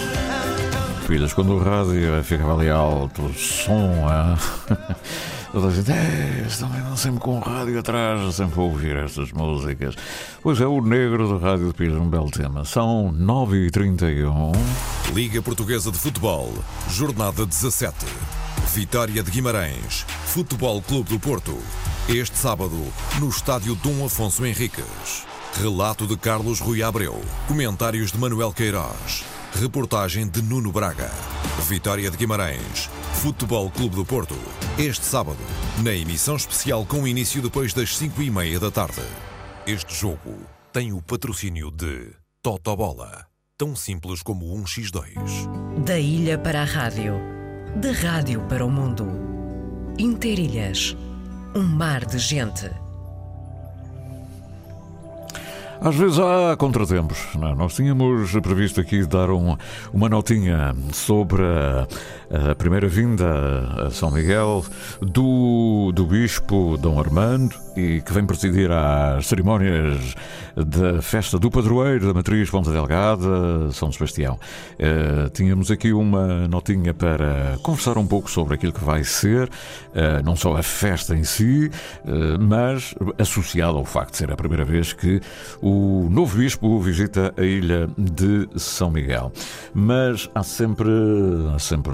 filhas, 1.07 1.35
quando 1.35 1.53
o 1.53 1.59
rádio 1.59 2.25
ficava 2.25 2.55
ali 2.55 2.71
alto, 2.71 3.21
o 3.21 3.35
som, 3.35 4.09
ah, 4.09 4.39
toda 5.53 5.67
a 5.67 5.71
gente, 5.71 5.93
é, 5.93 6.47
estão 6.49 6.97
sempre 6.97 7.21
com 7.21 7.37
o 7.37 7.39
rádio 7.39 7.79
atrás, 7.79 8.35
sempre 8.35 8.59
a 8.59 8.63
ouvir 8.63 8.97
estas 8.97 9.31
músicas. 9.33 9.95
Pois 10.43 10.59
é, 10.59 10.67
o 10.67 10.81
negro 10.81 11.29
do 11.29 11.37
rádio 11.37 11.67
de 11.69 11.75
Pires, 11.75 11.97
um 11.97 12.09
belo 12.09 12.31
tema. 12.31 12.65
São 12.65 13.15
9h31. 13.15 14.57
Liga 15.13 15.43
Portuguesa 15.43 15.93
de 15.93 15.99
Futebol, 15.99 16.51
Jornada 16.89 17.45
17. 17.45 17.95
Vitória 18.73 19.23
de 19.23 19.31
Guimarães, 19.31 20.07
Futebol 20.25 20.81
Clube 20.81 21.11
do 21.11 21.21
Porto. 21.21 21.59
Este 22.09 22.39
sábado, 22.39 22.77
no 23.19 23.29
estádio 23.29 23.75
Dom 23.75 24.07
Afonso 24.07 24.47
Henriques. 24.47 25.27
Relato 25.61 26.07
de 26.07 26.17
Carlos 26.17 26.61
Rui 26.61 26.81
Abreu. 26.81 27.21
Comentários 27.49 28.13
de 28.13 28.19
Manuel 28.19 28.53
Queiroz. 28.53 29.25
Reportagem 29.53 30.29
de 30.29 30.41
Nuno 30.41 30.71
Braga. 30.71 31.11
Vitória 31.69 32.09
de 32.09 32.17
Guimarães, 32.17 32.89
Futebol 33.15 33.69
Clube 33.73 33.97
do 33.97 34.05
Porto. 34.05 34.37
Este 34.79 35.05
sábado, 35.05 35.41
na 35.83 35.93
emissão 35.93 36.37
especial 36.37 36.87
com 36.87 37.09
início 37.09 37.43
depois 37.43 37.75
das 37.75 37.97
5 37.97 38.23
e 38.23 38.31
meia 38.31 38.61
da 38.61 38.71
tarde. 38.71 39.03
Este 39.67 39.93
jogo 39.93 40.47
tem 40.73 40.93
o 40.93 41.03
patrocínio 41.03 41.73
de 41.73 42.13
Totobola. 42.41 43.27
Tão 43.59 43.75
simples 43.75 44.23
como 44.23 44.55
um 44.55 44.63
X2. 44.63 45.83
Da 45.85 45.99
ilha 45.99 46.39
para 46.39 46.63
a 46.63 46.65
rádio, 46.65 47.15
da 47.75 47.91
rádio 47.91 48.43
para 48.43 48.65
o 48.65 48.71
mundo. 48.71 49.09
Interilhas, 49.99 50.95
um 51.57 51.63
mar 51.63 52.05
de 52.05 52.19
gente. 52.19 52.71
Às 55.81 55.95
vezes 55.95 56.19
há 56.19 56.57
contratempos. 56.57 57.19
Não, 57.35 57.49
é? 57.49 57.55
nós 57.55 57.75
tínhamos 57.75 58.33
previsto 58.41 58.81
aqui 58.81 59.07
dar 59.07 59.31
um, 59.31 59.57
uma 59.93 60.09
notinha 60.09 60.75
sobre 60.93 61.43
a, 61.43 61.87
a, 62.31 62.55
primeira 62.55 62.89
vinda 62.89 63.87
a 63.87 63.91
São 63.91 64.11
Miguel 64.11 64.65
do, 65.01 65.93
do 65.95 66.07
Bispo 66.07 66.77
Dom 66.79 66.99
Armando 66.99 67.55
e 67.77 68.01
que 68.01 68.13
vem 68.13 68.25
presidir 68.25 68.71
às 68.71 69.27
cerimónias 69.27 70.15
da 70.57 71.03
festa 71.03 71.39
do 71.39 71.51
padroeiro 71.51 72.07
da 72.07 72.15
Matriz 72.15 72.49
Ponta 72.49 72.73
Delgada, 72.73 73.71
São 73.73 73.93
Sebastião. 73.93 74.39
Uh, 74.75 75.29
tínhamos 75.31 75.71
aqui 75.71 75.93
uma 75.93 76.49
notinha 76.49 76.95
para 76.95 77.59
conversar 77.63 77.99
um 77.99 78.07
pouco 78.07 78.31
sobre 78.31 78.55
aquilo 78.55 78.73
que 78.73 78.83
vai 78.83 79.05
ser, 79.05 79.49
uh, 79.49 80.25
não 80.25 80.35
só 80.35 80.57
a 80.57 80.63
festa 80.63 81.15
em 81.15 81.25
si, 81.25 81.71
uh, 82.05 82.41
mas 82.41 82.95
associado 83.19 83.77
ao 83.77 83.85
facto 83.85 84.13
de 84.13 84.17
ser 84.17 84.33
a 84.33 84.37
primeira 84.37 84.65
vez 84.65 84.95
que 84.95 85.21
o 85.61 86.09
novo 86.11 86.39
bispo 86.39 86.81
visita 86.81 87.35
a 87.37 87.43
ilha 87.43 87.89
de 87.99 88.49
São 88.57 88.91
Miguel. 88.91 89.31
Mas 89.75 90.31
há 90.35 90.43
sempre, 90.43 90.91
há 91.55 91.59
sempre 91.59 91.93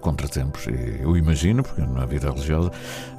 contratempos, 0.00 0.66
e 0.66 1.02
eu 1.02 1.16
imagino, 1.16 1.62
porque 1.62 1.82
na 1.82 2.06
vida 2.06 2.30
religiosa 2.30 2.70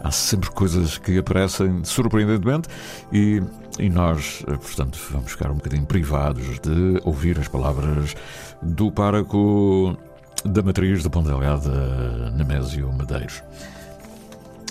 há 0.03 0.12
sempre 0.12 0.49
coisas 0.51 0.97
que 0.97 1.17
aparecem 1.17 1.83
surpreendentemente 1.83 2.69
e, 3.12 3.41
e 3.79 3.89
nós, 3.89 4.43
portanto, 4.45 4.99
vamos 5.12 5.31
ficar 5.31 5.51
um 5.51 5.55
bocadinho 5.55 5.86
privados 5.86 6.60
de 6.60 7.01
ouvir 7.03 7.39
as 7.39 7.47
palavras 7.47 8.15
do 8.62 8.91
pároco 8.91 9.97
da 10.45 10.62
matriz 10.62 11.03
de 11.03 11.10
Ponta 11.10 11.29
Delgada, 11.29 12.31
Nemésio 12.31 12.91
Medeiros. 12.93 13.43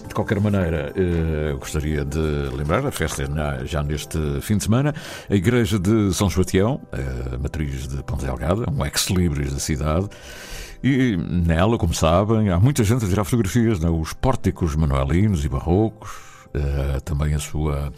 De 0.08 0.14
qualquer 0.14 0.40
maneira, 0.40 0.92
eh, 0.96 1.54
gostaria 1.58 2.04
de 2.04 2.18
lembrar, 2.56 2.86
a 2.86 2.92
festa 2.92 3.24
é 3.24 3.66
já 3.66 3.82
neste 3.82 4.18
fim 4.40 4.56
de 4.56 4.64
semana, 4.64 4.94
a 5.28 5.34
Igreja 5.34 5.78
de 5.78 6.14
São 6.14 6.30
Sebastião, 6.30 6.80
a 7.32 7.36
matriz 7.36 7.88
de 7.88 8.02
Ponta 8.02 8.24
Delgada, 8.24 8.64
um 8.70 8.84
ex-libris 8.86 9.52
da 9.52 9.58
cidade, 9.58 10.08
e 10.82 11.16
nela, 11.16 11.78
como 11.78 11.94
sabem, 11.94 12.50
há 12.50 12.58
muita 12.58 12.84
gente 12.84 13.04
a 13.04 13.08
tirar 13.08 13.24
fotografias, 13.24 13.80
né? 13.80 13.88
os 13.88 14.12
pórticos 14.12 14.74
manuelinos 14.74 15.44
e 15.44 15.48
barrocos, 15.48 16.10
uh, 16.54 17.00
também 17.02 17.34
a 17.34 17.38
sua, 17.38 17.92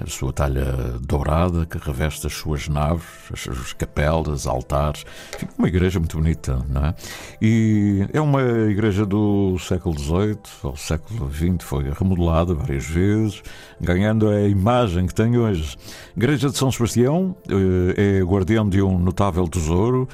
a 0.00 0.06
sua 0.06 0.32
talha 0.32 0.64
dourada 1.00 1.64
que 1.66 1.78
reveste 1.78 2.26
as 2.26 2.34
suas 2.34 2.68
naves, 2.68 3.06
as 3.32 3.40
suas 3.40 3.72
capelas, 3.72 4.46
altares. 4.46 5.04
Fica 5.38 5.52
uma 5.58 5.68
igreja 5.68 5.98
muito 5.98 6.16
bonita, 6.16 6.64
não 6.68 6.86
é? 6.86 6.94
E 7.40 8.06
é 8.12 8.20
uma 8.20 8.42
igreja 8.42 9.06
do 9.06 9.58
século 9.58 9.98
XVIII 9.98 10.38
ou 10.62 10.76
século 10.76 11.30
XX, 11.32 11.64
foi 11.64 11.90
remodelada 11.90 12.54
várias 12.54 12.86
vezes, 12.86 13.42
ganhando 13.80 14.28
a 14.28 14.42
imagem 14.42 15.06
que 15.06 15.14
tem 15.14 15.38
hoje. 15.38 15.76
Igreja 16.16 16.50
de 16.50 16.56
São 16.56 16.70
Sebastião 16.70 17.36
uh, 17.48 17.94
é 17.96 18.22
guardião 18.22 18.68
de 18.68 18.82
um 18.82 18.98
notável 18.98 19.46
tesouro 19.48 20.08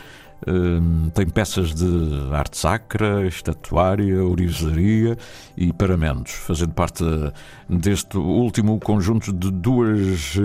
tem 1.14 1.26
peças 1.26 1.74
de 1.74 1.86
arte 2.32 2.58
sacra, 2.58 3.26
estatuária, 3.26 4.22
orivesaria 4.22 5.16
e 5.56 5.72
paramentos, 5.72 6.32
fazendo 6.32 6.72
parte 6.74 7.04
deste 7.68 8.18
último 8.18 8.78
conjunto 8.78 9.32
de 9.32 9.50
duas, 9.50 10.36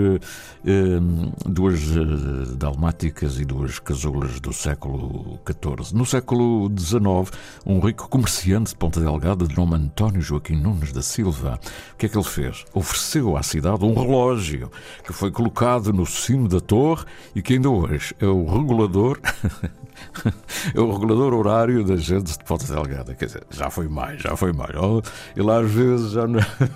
duas 1.44 1.80
eh, 1.82 2.56
dalmáticas 2.56 3.38
e 3.38 3.44
duas 3.44 3.78
casulas 3.78 4.40
do 4.40 4.52
século 4.52 5.38
XIV. 5.46 5.96
No 5.96 6.06
século 6.06 6.70
XIX, 6.76 7.30
um 7.66 7.80
rico 7.80 8.08
comerciante 8.08 8.70
de 8.70 8.76
Ponta 8.76 9.00
Delgada, 9.00 9.46
de 9.46 9.56
nome 9.56 9.74
António 9.74 10.20
Joaquim 10.20 10.56
Nunes 10.56 10.92
da 10.92 11.02
Silva, 11.02 11.60
o 11.92 11.96
que 11.96 12.06
é 12.06 12.08
que 12.08 12.16
ele 12.16 12.24
fez? 12.24 12.64
Ofereceu 12.72 13.36
à 13.36 13.42
cidade 13.42 13.84
um 13.84 13.94
relógio 13.94 14.70
que 15.04 15.12
foi 15.12 15.30
colocado 15.30 15.92
no 15.92 16.06
cimo 16.06 16.48
da 16.48 16.60
torre 16.60 17.04
e 17.34 17.42
que 17.42 17.54
ainda 17.54 17.68
hoje 17.68 18.14
é 18.20 18.26
o 18.26 18.44
regulador 18.46 19.18
é 20.74 20.80
o 20.80 20.92
regulador 20.92 21.34
horário 21.34 21.84
das 21.84 22.02
gente 22.02 22.38
de 22.38 22.44
Ponta 22.44 22.66
Delgada. 22.66 23.14
Quer 23.14 23.26
dizer, 23.26 23.44
já 23.50 23.70
foi 23.70 23.88
mais, 23.88 24.20
já 24.22 24.36
foi 24.36 24.52
mais. 24.52 24.70
E 25.36 25.42
lá 25.42 25.60
às 25.60 25.70
vezes, 25.70 26.12
já 26.12 26.26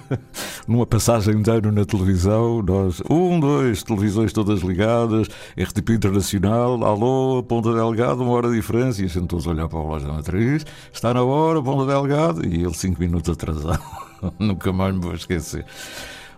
numa 0.67 0.87
passagem 0.87 1.41
de 1.41 1.51
ano 1.51 1.73
na 1.73 1.85
televisão, 1.85 2.63
nós, 2.63 3.03
um, 3.09 3.39
dois, 3.41 3.83
televisões 3.83 4.33
todas 4.33 4.61
ligadas, 4.61 5.29
RTP 5.59 5.91
Internacional, 5.91 6.85
alô, 6.85 7.43
Ponta 7.43 7.73
Delgada, 7.73 8.23
uma 8.23 8.33
hora 8.33 8.49
de 8.49 8.57
diferença, 8.57 9.03
e 9.03 9.05
a 9.05 9.09
gente 9.09 9.27
todos 9.27 9.47
olhar 9.47 9.69
para 9.69 9.79
relógio 9.81 10.09
da 10.09 10.15
matriz, 10.15 10.67
está 10.93 11.13
na 11.15 11.23
hora, 11.23 11.63
Ponta 11.63 11.87
Delgada, 11.87 12.47
e 12.47 12.63
ele 12.63 12.75
cinco 12.75 13.01
minutos 13.01 13.31
atrasado. 13.31 13.83
Nunca 14.39 14.73
mais 14.73 14.95
me 14.95 15.01
vou 15.01 15.15
esquecer. 15.15 15.65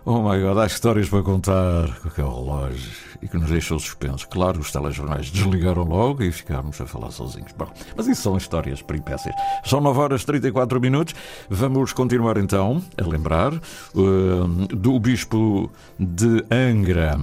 Oh 0.09 0.21
my 0.21 0.41
God, 0.41 0.57
há 0.59 0.65
histórias 0.65 1.09
para 1.09 1.21
contar 1.21 1.99
com 1.99 2.07
aquele 2.07 2.29
relógio 2.29 2.91
e 3.21 3.27
que 3.27 3.37
nos 3.37 3.49
deixou 3.49 3.77
suspensos. 3.77 4.23
Claro, 4.23 4.61
os 4.61 4.71
telejornais 4.71 5.29
desligaram 5.29 5.83
logo 5.83 6.23
e 6.23 6.31
ficámos 6.31 6.79
a 6.79 6.85
falar 6.85 7.11
sozinhos. 7.11 7.51
Bom, 7.57 7.67
mas 7.93 8.07
isso 8.07 8.21
são 8.21 8.37
histórias 8.37 8.81
peripécias. 8.81 9.35
São 9.65 9.81
9 9.81 9.99
horas 9.99 10.21
e 10.21 10.25
34 10.27 10.79
minutos. 10.79 11.13
Vamos 11.49 11.91
continuar 11.91 12.37
então 12.37 12.81
a 12.97 13.05
lembrar 13.05 13.53
uh, 13.53 14.47
do 14.69 14.97
Bispo 14.97 15.69
de 15.99 16.41
Angra. 16.49 17.19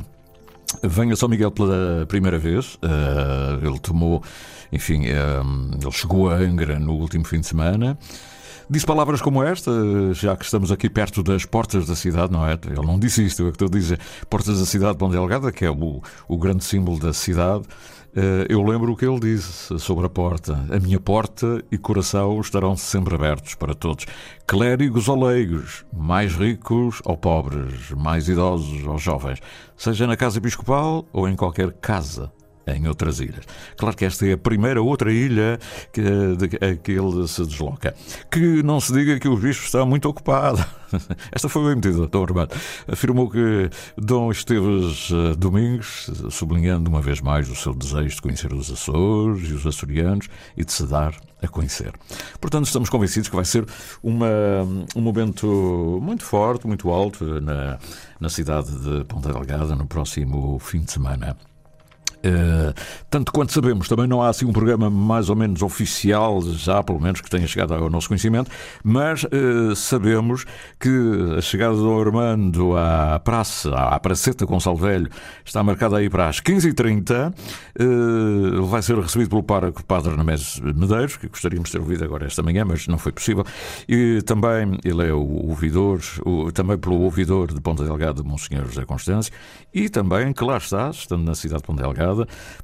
Vem 0.82 1.10
a 1.10 1.16
São 1.16 1.30
Miguel 1.30 1.52
pela 1.52 2.04
primeira 2.06 2.38
vez. 2.38 2.74
Uh, 2.74 3.66
ele 3.66 3.78
tomou, 3.78 4.22
enfim, 4.70 5.04
uh, 5.06 5.80
ele 5.80 5.90
chegou 5.90 6.28
a 6.28 6.34
Angra 6.34 6.78
no 6.78 6.92
último 6.92 7.24
fim 7.24 7.40
de 7.40 7.46
semana. 7.46 7.96
Disse 8.68 8.86
palavras 8.86 9.20
como 9.20 9.42
esta, 9.42 9.70
já 10.14 10.34
que 10.36 10.44
estamos 10.44 10.72
aqui 10.72 10.88
perto 10.88 11.22
das 11.22 11.44
portas 11.44 11.86
da 11.86 11.94
cidade, 11.94 12.32
não 12.32 12.46
é? 12.46 12.52
Ele 12.52 12.86
não 12.86 12.98
disse 12.98 13.24
isto, 13.24 13.42
é 13.42 13.48
o 13.48 13.52
que 13.52 13.56
estou 13.56 13.68
a 13.68 13.70
dizer. 13.70 14.00
Portas 14.30 14.58
da 14.58 14.64
cidade 14.64 14.92
de 14.92 14.98
Ponte 14.98 15.12
Delgada, 15.12 15.52
que 15.52 15.64
é 15.64 15.70
o, 15.70 16.02
o 16.26 16.38
grande 16.38 16.64
símbolo 16.64 16.98
da 16.98 17.12
cidade. 17.12 17.64
Eh, 18.16 18.46
eu 18.48 18.62
lembro 18.62 18.92
o 18.92 18.96
que 18.96 19.04
ele 19.04 19.18
disse 19.18 19.78
sobre 19.78 20.06
a 20.06 20.08
porta. 20.08 20.64
A 20.70 20.78
minha 20.78 21.00
porta 21.00 21.62
e 21.70 21.76
coração 21.76 22.40
estarão 22.40 22.76
sempre 22.76 23.14
abertos 23.14 23.54
para 23.54 23.74
todos. 23.74 24.06
Clérigos 24.46 25.08
ou 25.08 25.24
leigos, 25.26 25.84
mais 25.92 26.34
ricos 26.34 27.02
ou 27.04 27.16
pobres, 27.16 27.90
mais 27.90 28.28
idosos 28.28 28.86
ou 28.86 28.98
jovens, 28.98 29.40
seja 29.76 30.06
na 30.06 30.16
casa 30.16 30.38
episcopal 30.38 31.04
ou 31.12 31.28
em 31.28 31.34
qualquer 31.34 31.72
casa 31.72 32.32
em 32.66 32.88
outras 32.88 33.20
ilhas. 33.20 33.44
Claro 33.76 33.96
que 33.96 34.04
esta 34.04 34.26
é 34.26 34.32
a 34.32 34.38
primeira 34.38 34.82
outra 34.82 35.12
ilha 35.12 35.58
que, 35.92 36.00
a 36.00 36.76
que 36.76 36.92
ele 36.92 37.26
se 37.28 37.44
desloca. 37.44 37.94
Que 38.30 38.62
não 38.62 38.80
se 38.80 38.92
diga 38.92 39.18
que 39.18 39.28
o 39.28 39.36
bispo 39.36 39.64
está 39.64 39.84
muito 39.84 40.08
ocupado. 40.08 40.64
Esta 41.32 41.48
foi 41.48 41.64
bem 41.64 41.74
metida, 41.76 42.06
Dom 42.06 42.22
Armando. 42.22 42.54
Afirmou 42.86 43.28
que 43.28 43.68
Dom 43.96 44.30
Esteves 44.30 45.10
eh, 45.10 45.34
Domingos, 45.36 46.10
sublinhando 46.30 46.88
uma 46.88 47.00
vez 47.00 47.20
mais 47.20 47.50
o 47.50 47.56
seu 47.56 47.74
desejo 47.74 48.14
de 48.14 48.22
conhecer 48.22 48.52
os 48.52 48.70
Açores 48.70 49.48
e 49.48 49.54
os 49.54 49.66
açorianos 49.66 50.28
e 50.56 50.64
de 50.64 50.72
se 50.72 50.86
dar 50.86 51.14
a 51.42 51.48
conhecer. 51.48 51.92
Portanto, 52.40 52.66
estamos 52.66 52.88
convencidos 52.88 53.28
que 53.28 53.36
vai 53.36 53.44
ser 53.44 53.66
uma, 54.02 54.28
um 54.96 55.00
momento 55.00 55.98
muito 56.02 56.24
forte, 56.24 56.66
muito 56.66 56.90
alto 56.90 57.40
na, 57.40 57.78
na 58.20 58.28
cidade 58.28 58.70
de 58.70 59.04
Ponta 59.04 59.32
Delgada 59.32 59.74
no 59.74 59.86
próximo 59.86 60.58
fim 60.58 60.80
de 60.80 60.92
semana. 60.92 61.36
Uh, 62.24 62.74
Tanto 63.14 63.30
quanto 63.30 63.52
sabemos, 63.52 63.86
também 63.86 64.08
não 64.08 64.20
há 64.20 64.28
assim 64.28 64.44
um 64.44 64.52
programa 64.52 64.90
mais 64.90 65.30
ou 65.30 65.36
menos 65.36 65.62
oficial, 65.62 66.42
já 66.42 66.82
pelo 66.82 67.00
menos 67.00 67.20
que 67.20 67.30
tenha 67.30 67.46
chegado 67.46 67.72
ao 67.72 67.88
nosso 67.88 68.08
conhecimento, 68.08 68.50
mas 68.82 69.24
eh, 69.24 69.72
sabemos 69.76 70.44
que 70.80 70.90
a 71.38 71.40
chegada 71.40 71.76
do 71.76 71.96
Armando 71.96 72.76
à 72.76 73.20
praça, 73.20 73.72
à 73.72 74.00
Praceta 74.00 74.44
Gonçalo 74.44 74.76
Velho, 74.76 75.08
está 75.44 75.62
marcada 75.62 75.96
aí 75.96 76.10
para 76.10 76.28
as 76.28 76.40
15h30. 76.40 77.32
Eh, 77.78 78.60
vai 78.62 78.82
ser 78.82 78.98
recebido 78.98 79.30
pelo 79.30 79.44
pároco 79.44 79.84
Padre 79.84 80.16
Namés 80.16 80.58
Medeiros, 80.60 81.16
que 81.16 81.28
gostaríamos 81.28 81.68
de 81.68 81.74
ter 81.74 81.80
ouvido 81.80 82.02
agora 82.02 82.26
esta 82.26 82.42
manhã, 82.42 82.64
mas 82.64 82.88
não 82.88 82.98
foi 82.98 83.12
possível. 83.12 83.44
E 83.88 84.22
também 84.22 84.76
ele 84.84 85.06
é 85.06 85.12
o 85.12 85.46
ouvidor, 85.48 86.00
o, 86.26 86.50
também 86.50 86.76
pelo 86.78 87.00
ouvidor 87.00 87.54
de 87.54 87.60
Ponta 87.60 87.84
Delgada, 87.84 88.24
Monsenhor 88.24 88.66
José 88.66 88.84
Constâncio, 88.84 89.32
e 89.72 89.88
também, 89.88 90.32
que 90.32 90.42
lá 90.42 90.56
está, 90.56 90.90
estando 90.90 91.22
na 91.22 91.36
cidade 91.36 91.62
de 91.62 91.66
Ponta 91.68 91.82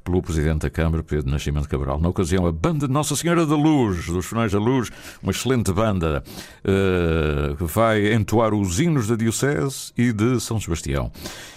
Pelo 0.03 0.21
Presidente 0.21 0.61
da 0.61 0.69
Câmara, 0.69 1.03
Pedro 1.03 1.29
Nascimento 1.29 1.67
Cabral. 1.67 1.99
Na 1.99 2.09
ocasião, 2.09 2.45
a 2.45 2.51
banda 2.51 2.87
Nossa 2.87 3.15
Senhora 3.15 3.45
da 3.45 3.55
Luz, 3.55 4.05
dos 4.05 4.25
Finais 4.25 4.51
da 4.51 4.59
Luz, 4.59 4.89
uma 5.21 5.31
excelente 5.31 5.71
banda, 5.71 6.23
uh, 6.63 7.65
vai 7.65 8.13
entoar 8.13 8.53
os 8.53 8.79
hinos 8.79 9.07
da 9.07 9.15
Diocese 9.15 9.91
e 9.97 10.11
de 10.11 10.39
São 10.39 10.59
Sebastião. 10.59 11.11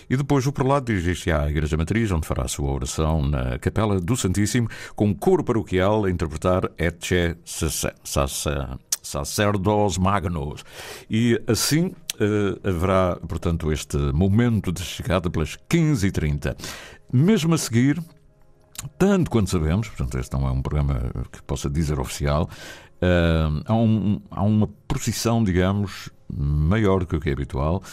E 0.08 0.16
depois 0.16 0.46
o 0.46 0.52
prelado 0.52 0.86
dirige-se 0.86 1.30
à 1.30 1.48
Igreja 1.48 1.76
Matriz, 1.76 2.10
onde 2.10 2.26
fará 2.26 2.44
a 2.44 2.48
sua 2.48 2.70
oração 2.70 3.22
na 3.22 3.58
Capela 3.58 4.00
do 4.00 4.16
Santíssimo, 4.16 4.68
com 4.94 5.14
coro 5.14 5.42
paroquial 5.42 6.04
a 6.04 6.10
interpretar 6.10 6.70
Etche 6.78 7.36
Sacerdos 9.02 9.98
Magnus. 9.98 10.64
E 11.10 11.40
assim 11.46 11.86
uh, 11.86 12.68
haverá, 12.68 13.18
portanto, 13.26 13.72
este 13.72 13.96
momento 13.96 14.72
de 14.72 14.82
chegada 14.82 15.30
pelas 15.30 15.56
15h30. 15.68 16.56
Mesmo 17.16 17.54
a 17.54 17.58
seguir, 17.58 18.02
tanto 18.98 19.30
quanto 19.30 19.48
sabemos, 19.48 19.86
portanto, 19.86 20.18
este 20.18 20.32
não 20.32 20.48
é 20.48 20.50
um 20.50 20.60
programa 20.60 21.12
que 21.30 21.40
possa 21.44 21.70
dizer 21.70 22.00
oficial, 22.00 22.50
uh, 23.00 23.62
há, 23.64 23.72
um, 23.72 24.20
há 24.32 24.42
uma 24.42 24.68
procissão, 24.88 25.44
digamos, 25.44 26.10
maior 26.28 26.98
do 26.98 27.06
que 27.06 27.14
o 27.14 27.20
que 27.20 27.30
é 27.30 27.32
habitual. 27.32 27.84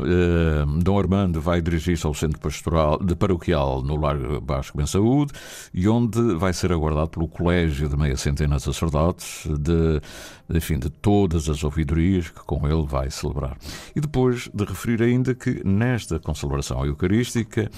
Uh, 0.00 0.78
Dom 0.80 0.96
Armando 0.96 1.40
vai 1.40 1.60
dirigir-se 1.60 2.06
ao 2.06 2.14
centro 2.14 2.38
pastoral 2.38 3.02
de 3.02 3.16
paroquial 3.16 3.82
no 3.82 3.96
Largo 3.96 4.40
Basco 4.40 4.76
Bem 4.76 4.86
Saúde 4.86 5.32
e 5.74 5.88
onde 5.88 6.36
vai 6.36 6.52
ser 6.52 6.72
aguardado 6.72 7.10
pelo 7.10 7.26
colégio 7.26 7.88
de 7.88 7.96
meia 7.96 8.16
centena 8.16 8.58
de 8.58 8.62
sacerdotes 8.62 9.44
de, 9.58 10.00
enfim, 10.50 10.78
de 10.78 10.90
todas 10.90 11.48
as 11.48 11.62
ouvidorias 11.62 12.28
que 12.28 12.40
com 12.40 12.66
ele 12.66 12.86
vai 12.86 13.10
celebrar. 13.10 13.56
E 13.94 14.00
depois 14.00 14.48
de 14.52 14.64
referir 14.64 15.02
ainda 15.02 15.34
que 15.34 15.62
nesta 15.66 16.18
concelebração 16.18 16.84
eucarística 16.84 17.70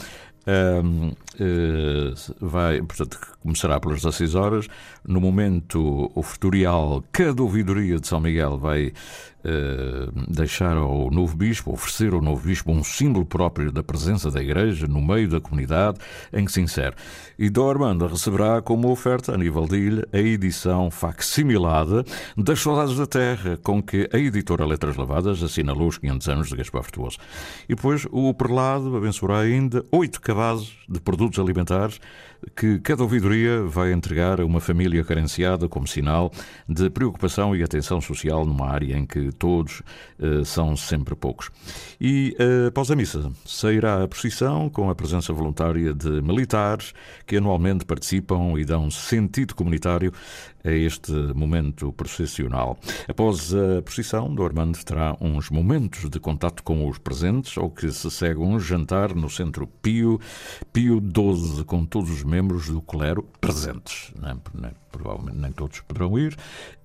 um, 0.47 1.09
uh, 1.09 1.17
eh, 1.39 2.15
vai, 2.41 2.83
portanto, 2.83 3.19
começará 3.43 3.79
pelas 3.79 3.99
16 3.99 4.35
horas. 4.35 4.69
No 5.07 5.21
momento 5.21 6.11
ofertorial, 6.15 7.05
cada 7.13 7.43
ouvidoria 7.43 7.99
de 7.99 8.07
São 8.07 8.21
Miguel 8.21 8.59
vai 8.59 8.89
uh, 8.89 10.13
deixar 10.29 10.77
ao 10.77 11.11
novo 11.11 11.37
bispo, 11.37 11.73
oferecer 11.73 12.13
ao 12.13 12.23
novo 12.23 12.47
bispo 12.47 12.73
um 12.73 12.83
símbolo 12.83 13.25
próprio 13.25 13.71
da 13.71 13.83
presença 13.83 14.31
da 14.31 14.41
Igreja 14.41 14.87
no 14.87 15.01
meio 15.01 15.29
da 15.29 15.41
comunidade 15.41 15.99
em 16.33 16.45
que 16.45 16.53
se 16.53 16.61
insere. 16.61 16.95
E 17.39 17.49
Dom 17.49 17.69
Armando 17.69 18.07
receberá 18.07 18.61
como 18.63 18.91
oferta, 18.91 19.35
a 19.35 19.39
nível 19.39 19.67
de 19.67 19.77
ilha, 19.77 20.09
a 20.13 20.19
edição 20.19 20.91
facsimilada 20.91 22.05
das 22.37 22.60
Saudades 22.61 22.97
da 22.97 23.07
Terra, 23.07 23.59
com 23.63 23.83
que 23.83 24.09
a 24.13 24.19
editora 24.19 24.67
Letras 24.67 24.97
Lavadas 24.97 25.43
assinalou 25.43 25.89
os 25.89 25.99
500 25.99 26.29
anos 26.29 26.49
de 26.49 26.57
Gaspar 26.57 26.83
Virtuoso. 26.83 27.17
E 27.69 27.75
depois 27.75 28.07
o 28.11 28.35
prelado 28.35 28.97
abençoará 28.97 29.39
ainda 29.39 29.85
oito 29.91 30.21
cabazes 30.21 30.73
de 30.89 31.01
produtos 31.01 31.39
alimentares 31.39 32.01
que 32.57 32.79
cada 32.81 33.03
ouvidoria 33.03 33.63
vai 33.63 33.93
entregar 33.93 34.41
a 34.41 34.45
uma 34.45 34.61
família 34.61 35.05
carenciada 35.05 35.69
como 35.69 35.87
sinal 35.87 36.31
de 36.69 36.89
preocupação 36.91 37.55
e 37.55 37.63
atenção 37.63 38.01
social 38.01 38.45
numa 38.45 38.69
área 38.69 38.97
em 38.97 39.07
que 39.07 39.31
todos 39.33 39.83
uh, 40.19 40.45
são 40.45 40.77
sempre 40.77 41.15
poucos. 41.15 41.51
E 42.01 42.37
uh, 42.39 42.69
após 42.69 42.91
a 42.91 42.97
missa, 42.97 43.31
sairá 43.45 44.03
a 44.03 44.09
procissão 44.09 44.69
com 44.69 44.91
a 44.91 44.95
presença 44.95 45.33
voluntária 45.33 45.93
de 45.93 46.23
militares 46.23 46.93
que 47.27 47.37
anualmente 47.37 47.85
participam 47.85 48.59
e 48.59 48.65
dão 48.65 48.91
sentido 48.91 49.55
comunitário 49.55 50.13
a 50.65 50.71
este 50.71 51.13
momento 51.35 51.93
processional. 51.93 52.79
Após 53.09 53.55
a 53.55 53.83
procissão, 53.83 54.35
do 54.35 54.45
Armando 54.45 54.79
terá 54.85 55.17
uns 55.21 55.51
momentos 55.51 56.09
de 56.09 56.21
contato 56.21 56.63
com 56.63 56.89
os 56.89 56.99
presentes, 56.99 57.57
ao 57.57 57.71
que 57.71 57.91
se 57.91 58.11
segue 58.11 58.41
um 58.41 58.59
jantar 58.59 59.15
no 59.15 59.31
Centro 59.31 59.67
Pio, 59.67 60.21
Pio 60.73 61.01
XII, 61.01 61.65
com 61.65 61.85
todos 61.85 62.11
os 62.11 62.23
membros 62.31 62.69
do 62.69 62.81
clero 62.81 63.25
presentes. 63.41 64.13
Não, 64.17 64.41
não, 64.55 64.71
provavelmente 64.91 65.39
nem 65.39 65.53
todos 65.53 65.81
poderão 65.81 66.19
ir, 66.19 66.37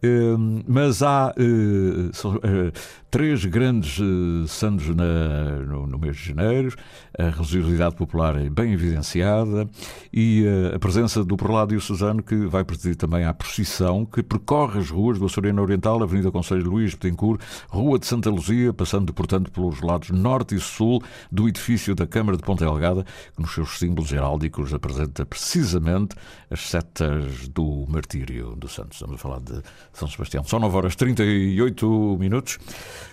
ehm, 0.01 0.61
mas 0.67 1.01
há 1.01 1.33
eh, 1.37 2.11
eh, 2.43 2.71
três 3.09 3.45
grandes 3.45 3.99
eh, 3.99 4.47
santos 4.47 4.87
no, 4.87 5.97
mês 5.97 6.17
de 6.17 6.27
janeiro, 6.29 6.75
a 7.17 7.29
religiosidade 7.29 7.95
popular 7.95 8.35
é 8.35 8.49
bem 8.49 8.73
evidenciada 8.73 9.67
e 10.11 10.45
a 10.73 10.77
presença 10.77 11.23
do 11.23 11.37
prelado 11.37 11.69
diocesano 11.69 12.21
que 12.21 12.35
vai 12.47 12.63
presidir 12.63 12.95
também 12.95 13.23
à 13.23 13.33
procissão 13.33 14.05
que 14.05 14.21
percorre 14.21 14.79
as 14.79 14.89
ruas 14.89 15.17
do 15.17 15.25
Açoriano 15.25 15.61
Oriental, 15.61 16.03
Avenida 16.03 16.29
Conselho 16.31 16.69
Luís 16.69 16.93
Betancourt, 16.93 17.41
Rua 17.69 17.97
de 17.97 18.05
Santa 18.05 18.29
Luzia, 18.29 18.73
passando, 18.73 19.13
portanto, 19.13 19.51
pelos 19.51 19.81
lados 19.81 20.09
norte 20.09 20.55
e 20.55 20.59
sul 20.59 21.01
do 21.31 21.47
edifício 21.47 21.95
da 21.95 22.05
Câmara 22.05 22.37
de 22.37 22.43
Ponta 22.43 22.65
Delgada, 22.65 23.05
que 23.33 23.41
nos 23.41 23.53
seus 23.53 23.79
símbolos 23.79 24.11
heráldicos 24.11 24.73
apresenta 24.73 25.25
precisamente 25.25 26.15
as 26.49 26.69
setas 26.69 27.47
do 27.47 27.85
martírio 27.95 28.55
do 28.55 28.67
Santos. 28.67 28.97
Estamos 28.97 29.15
a 29.15 29.17
falar 29.17 29.39
de 29.39 29.62
São 29.93 30.08
Sebastião. 30.08 30.43
São 30.43 30.60
9 30.60 30.75
horas 30.75 30.95
38 30.95 32.17
minutos. 32.19 32.60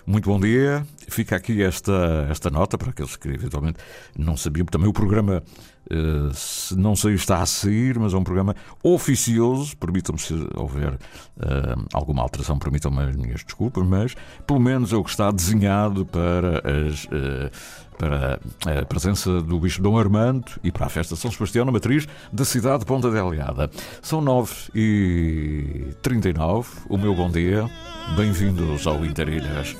Muito 0.07 0.29
bom 0.29 0.41
dia. 0.41 0.85
Fica 1.09 1.37
aqui 1.37 1.63
esta, 1.63 2.27
esta 2.31 2.51
nota 2.51 2.77
para 2.77 2.91
aqueles 2.91 3.17
que 3.17 3.29
eventualmente 3.29 3.79
não 4.19 4.37
sabiam. 4.37 4.67
Também 4.67 4.89
o 4.89 4.93
programa 4.93 5.43
Uh, 5.91 6.33
não 6.77 6.95
sei 6.95 7.17
se 7.17 7.25
está 7.25 7.43
a 7.43 7.47
sair, 7.47 7.99
mas 7.99 8.15
é 8.15 8.17
um 8.17 8.23
programa 8.23 8.55
oficioso. 8.83 9.77
Permitam-me, 9.77 10.19
se 10.19 10.33
houver 10.55 10.95
uh, 10.95 11.87
alguma 11.93 12.23
alteração, 12.23 12.59
permitam-me 12.59 13.03
as 13.03 13.17
minhas 13.17 13.43
desculpas, 13.45 13.85
mas 13.85 14.15
pelo 14.47 14.61
menos 14.61 14.93
é 14.93 14.97
o 14.97 15.03
que 15.03 15.11
está 15.11 15.31
desenhado 15.31 16.07
para 16.07 16.59
as. 16.59 17.05
Uh, 17.05 17.51
para 17.99 18.41
a 18.65 18.85
presença 18.85 19.41
do 19.41 19.59
Bispo 19.61 19.83
Dom 19.83 19.99
Armando 19.99 20.53
e 20.63 20.71
para 20.71 20.87
a 20.87 20.89
festa 20.89 21.17
São 21.17 21.29
Sebastião 21.31 21.65
na 21.65 21.73
matriz 21.73 22.07
da 22.33 22.45
cidade 22.45 22.81
de 22.81 22.87
Ponta 22.87 23.11
Delgada. 23.11 23.71
São 24.01 24.23
9h39, 24.23 26.67
o 26.89 26.99
meu 26.99 27.15
bom 27.15 27.31
dia, 27.31 27.69
bem-vindos 28.17 28.87
ao 28.87 29.05
Interilhas. 29.05 29.77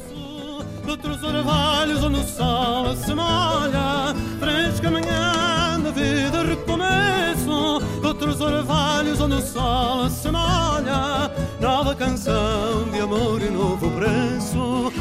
Outros 0.87 1.23
orvalhos 1.23 2.03
onde 2.03 2.19
o 2.19 2.25
sol 2.25 2.97
se 2.97 3.15
molha, 3.15 4.13
fresca 4.41 4.91
manhã 4.91 5.81
da 5.81 5.93
vida 5.93 6.43
recomeço. 6.43 7.81
Outros 8.05 8.41
orvalhos 8.41 9.21
onde 9.21 9.37
o 9.37 9.41
sol 9.41 10.11
se 10.11 10.29
molha, 10.31 11.31
nova 11.61 11.95
canção 11.95 12.91
de 12.91 12.99
amor 13.01 13.41
e 13.41 13.51
novo 13.51 13.89
preço 13.93 14.93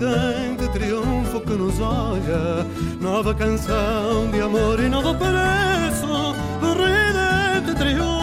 do 0.00 0.06
ridente 0.06 0.66
triunfo 0.72 1.40
que 1.42 1.52
nos 1.52 1.78
olha, 1.78 2.66
nova 3.00 3.34
canção 3.34 4.30
de 4.30 4.40
amor 4.40 4.80
e 4.80 4.88
novo 4.88 5.14
preço, 5.14 6.34
um 6.62 6.72
ridente 6.72 7.78
triunfo 7.78 8.19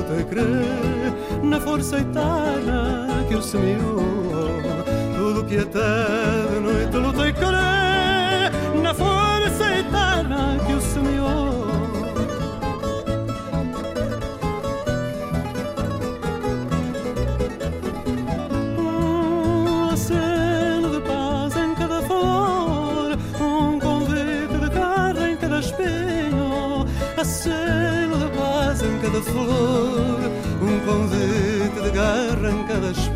noite 0.00 0.12
luta 0.12 0.20
e 0.20 0.24
crê 0.24 1.42
na 1.42 1.60
força 1.60 1.98
eterna 1.98 3.24
que 3.28 3.34
o 3.34 3.42
semeou. 3.42 4.00
Tudo 5.16 5.44
que 5.44 5.58
até 5.58 6.54
de 6.54 6.60
noite 6.60 6.96
luta 6.96 7.28
e 7.28 7.32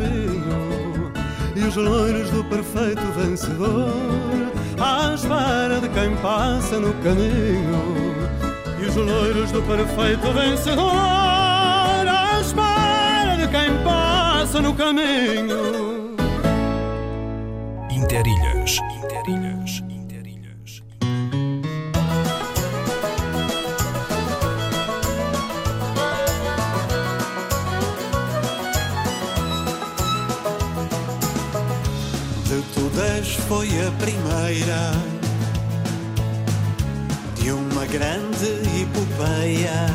espinho. 0.05 1.67
os 1.67 1.75
loiros 1.75 2.29
do 2.29 2.43
perfeito 2.45 3.01
vencedor, 3.17 3.89
à 4.79 5.13
espera 5.13 5.79
de 5.81 5.89
quem 5.89 6.15
passa 6.17 6.79
no 6.79 6.93
caminho. 6.95 8.15
E 8.79 8.85
os 8.85 8.95
loiros 8.95 9.51
do 9.51 9.61
perfeito 9.63 10.31
vencedor, 10.33 10.91
à 12.07 12.39
espera 12.39 13.37
de 13.37 13.47
quem 13.47 13.83
passa 13.83 14.61
no 14.61 14.73
caminho. 14.73 16.15
Interilhas. 17.89 18.79
Interilhas. 19.03 19.74
Foi 33.47 33.67
a 33.67 33.91
primeira 33.99 34.91
de 37.35 37.51
uma 37.51 37.85
grande 37.85 38.45
epopeia. 38.81 39.87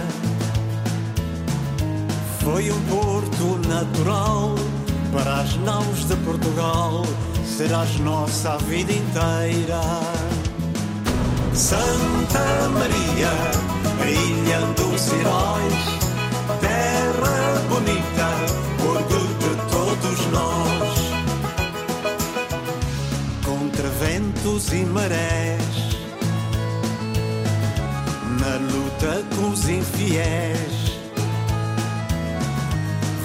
Foi 2.41 2.71
um 2.71 2.81
porto 2.83 3.69
natural 3.69 4.55
para 5.13 5.41
as 5.41 5.57
naus 5.57 6.07
de 6.07 6.17
Portugal, 6.17 7.03
serás 7.45 7.99
nossa 8.01 8.53
a 8.53 8.57
vida 8.59 8.93
inteira. 8.93 9.81
Santa 11.53 12.69
Maria, 12.69 13.33
ilha 14.07 14.61
dos 14.77 15.13
heróis, 15.13 16.00
e 24.69 24.85
marés. 24.85 25.97
Na 28.39 28.57
luta 28.73 29.25
com 29.35 29.51
os 29.51 29.69
infiéis, 29.69 30.99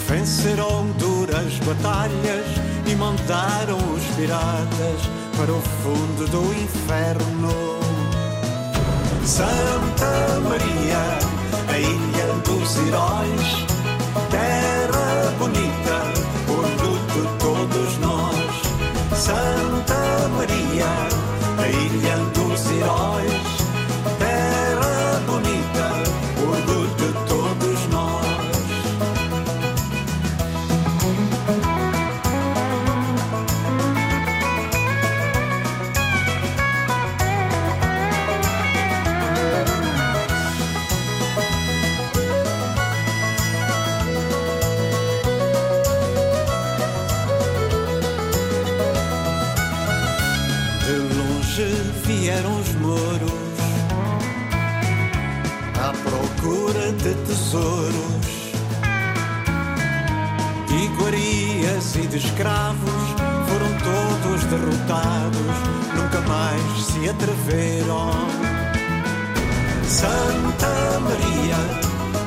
venceram 0.07 0.87
duras 0.97 1.53
batalhas 1.59 2.45
e 2.87 2.95
mandaram 2.95 3.77
os 3.93 4.03
piratas 4.15 5.01
para 5.35 5.51
o 5.51 5.61
fundo 5.61 6.27
do 6.29 6.53
inferno. 6.53 7.79
Santa 9.25 10.39
Maria, 10.47 11.19
a 11.67 11.77
ilha 11.77 12.33
dos 12.45 12.77
heróis, 12.87 13.74
escravos. 62.35 63.15
Foram 63.47 63.71
todos 63.79 64.43
derrotados, 64.45 65.55
nunca 65.95 66.21
mais 66.27 66.85
se 66.85 67.09
atreveram. 67.09 68.11
Santa 69.87 70.99
Maria, 70.99 71.55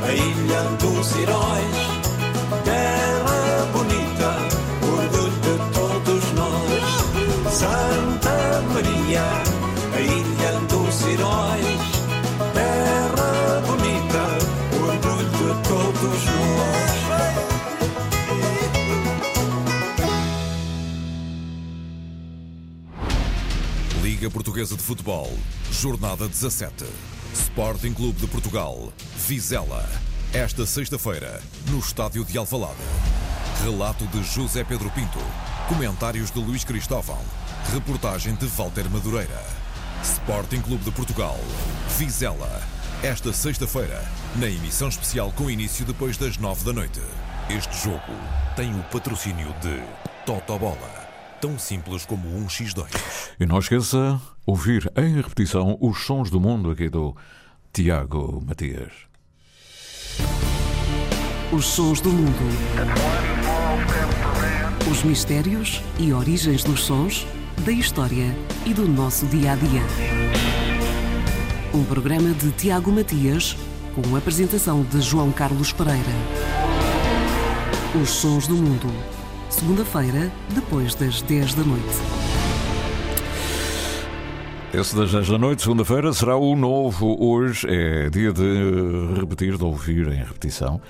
a 0.07 0.13
ilha 0.13 0.63
dos 0.81 1.15
heróis, 1.17 1.88
Liga 24.29 24.31
Portuguesa 24.31 24.77
de 24.77 24.83
Futebol, 24.83 25.33
Jornada 25.71 26.29
17. 26.29 26.85
Sporting 27.33 27.95
Clube 27.95 28.21
de 28.21 28.27
Portugal, 28.27 28.93
Vizela. 29.27 29.89
Esta 30.35 30.67
sexta-feira, 30.67 31.41
no 31.71 31.79
estádio 31.79 32.25
de 32.25 32.37
Alvalade. 32.37 32.77
Relato 33.63 34.07
de 34.09 34.23
José 34.23 34.65
Pedro 34.65 34.91
Pinto. 34.91 35.19
Comentários 35.69 36.31
de 36.31 36.41
Luís 36.41 36.63
Cristóvão. 36.63 37.19
Reportagem 37.73 38.35
de 38.35 38.47
Walter 38.47 38.91
Madureira. 38.91 39.43
Sporting 40.03 40.61
Clube 40.61 40.85
de 40.85 40.91
Portugal, 40.91 41.39
Vizela. 41.97 42.61
Esta 43.03 43.33
sexta-feira, 43.33 44.05
na 44.37 44.47
emissão 44.47 44.89
especial 44.89 45.33
com 45.33 45.51
início 45.51 45.87
depois 45.87 46.19
das 46.19 46.37
nove 46.37 46.65
da 46.65 46.73
noite. 46.73 47.01
Este 47.49 47.85
jogo 47.85 48.13
tem 48.57 48.79
o 48.79 48.83
patrocínio 48.85 49.55
de 49.63 49.83
Totobola. 50.27 50.98
Tão 51.41 51.57
simples 51.57 52.05
como 52.05 52.29
um 52.37 52.47
X2. 52.47 52.89
E 53.39 53.47
não 53.47 53.61
esqueça 53.61 54.21
ouvir 54.45 54.91
em 54.97 55.15
repetição 55.15 55.79
os 55.81 56.05
sons 56.05 56.31
do 56.31 56.41
mundo 56.41 56.71
aqui 56.71 56.89
do 56.89 57.15
Tiago 57.73 58.43
Matias. 58.45 58.93
Os 61.53 61.65
sons 61.65 62.01
do 62.01 62.11
mundo. 62.11 62.39
Os 64.91 65.05
mistérios 65.05 65.81
e 65.99 66.13
origens 66.13 66.65
dos 66.65 66.85
sons, 66.85 67.25
da 67.65 67.71
história 67.71 68.35
e 68.67 68.75
do 68.75 68.89
nosso 68.89 69.25
dia 69.27 69.53
a 69.53 69.55
dia. 69.55 69.83
Um 71.73 71.85
programa 71.85 72.35
de 72.35 72.51
Tiago 72.51 72.91
Matias, 72.91 73.57
com 73.95 74.15
a 74.17 74.19
apresentação 74.19 74.83
de 74.83 75.01
João 75.01 75.31
Carlos 75.31 75.73
Pereira. 75.73 76.03
Os 78.03 78.11
sons 78.11 78.49
do 78.49 78.57
mundo. 78.57 79.18
Segunda-feira, 79.51 80.31
depois 80.55 80.95
das 80.95 81.23
10 81.23 81.55
da 81.55 81.65
noite. 81.65 81.85
Esse 84.75 84.95
das 84.95 85.11
10 85.11 85.29
da 85.29 85.39
noite, 85.39 85.63
segunda-feira, 85.63 86.13
será 86.13 86.37
o 86.37 86.55
novo. 86.55 87.17
Hoje 87.19 87.67
é 87.69 88.11
dia 88.11 88.33
de 88.33 89.15
repetir, 89.19 89.57
de 89.57 89.65
ouvir 89.65 90.07
em 90.09 90.23
repetição, 90.23 90.81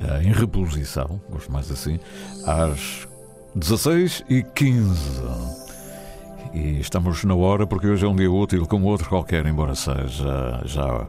eh, 0.00 0.22
em 0.22 0.32
reposição, 0.32 1.20
gosto 1.28 1.50
mais 1.50 1.70
assim, 1.70 1.98
às 2.46 3.08
16 3.56 4.22
e 4.28 4.42
15 4.42 5.55
E 6.56 6.80
estamos 6.80 7.22
na 7.22 7.34
hora 7.34 7.66
porque 7.66 7.86
hoje 7.86 8.06
é 8.06 8.08
um 8.08 8.16
dia 8.16 8.32
útil 8.32 8.66
como 8.66 8.86
outro 8.86 9.10
qualquer, 9.10 9.44
embora 9.44 9.74
seja 9.74 10.62
já 10.64 11.06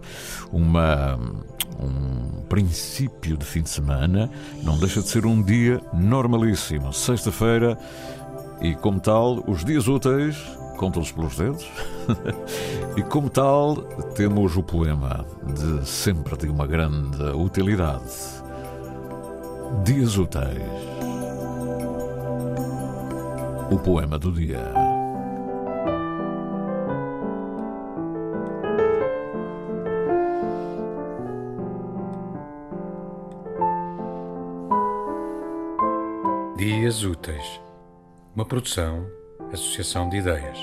uma, 0.52 1.18
um 1.80 2.42
princípio 2.50 3.38
de 3.38 3.46
fim 3.46 3.62
de 3.62 3.70
semana, 3.70 4.30
não 4.62 4.78
deixa 4.78 5.02
de 5.02 5.08
ser 5.08 5.26
um 5.26 5.42
dia 5.42 5.80
normalíssimo. 5.94 6.92
Sexta-feira 6.92 7.78
e, 8.60 8.76
como 8.76 9.00
tal, 9.00 9.42
os 9.48 9.64
dias 9.64 9.88
úteis 9.88 10.36
contam-se 10.76 11.14
pelos 11.14 11.38
dedos. 11.38 11.66
e, 12.98 13.02
como 13.04 13.30
tal, 13.30 13.78
temos 14.18 14.58
o 14.58 14.62
poema 14.62 15.26
de 15.46 15.88
sempre 15.88 16.36
de 16.36 16.50
uma 16.50 16.68
grande 16.68 17.24
utilidade. 17.24 18.04
Dias 19.86 20.18
úteis. 20.18 20.62
O 23.72 23.78
poema 23.78 24.20
do 24.20 24.30
dia. 24.30 24.77
Dias 36.88 37.04
Úteis. 37.04 37.60
Uma 38.34 38.46
produção, 38.46 39.06
associação 39.52 40.08
de 40.08 40.20
ideias. 40.20 40.58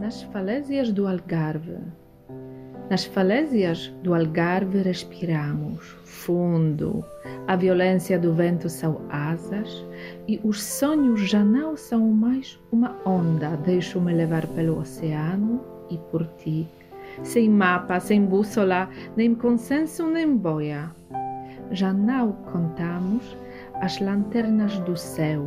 Nas 0.00 0.20
falésias 0.32 0.90
do 0.90 1.06
Algarve, 1.06 1.78
Nas 2.90 3.04
falésias 3.04 3.86
do 4.02 4.12
Algarve 4.12 4.82
respiramos 4.82 5.96
fundo. 6.04 7.04
A 7.46 7.54
violência 7.54 8.18
do 8.18 8.34
vento 8.34 8.68
são 8.68 9.02
asas 9.10 9.86
e 10.26 10.40
os 10.42 10.60
sonhos 10.60 11.20
já 11.20 11.44
não 11.44 11.76
são 11.76 12.00
mais 12.00 12.58
uma 12.72 12.96
onda. 13.06 13.56
Deixo-me 13.58 14.12
levar 14.12 14.44
pelo 14.48 14.80
oceano 14.80 15.60
e 15.88 15.96
por 16.10 16.26
ti. 16.38 16.66
Sem 17.22 17.48
mapa, 17.48 18.00
sem 18.00 18.24
bússola, 18.24 18.88
nem 19.16 19.34
consenso, 19.34 20.06
nem 20.06 20.36
boia. 20.36 20.90
Já 21.70 21.92
não 21.92 22.32
contamos 22.32 23.36
as 23.80 24.00
lanternas 24.00 24.78
do 24.80 24.96
céu, 24.96 25.44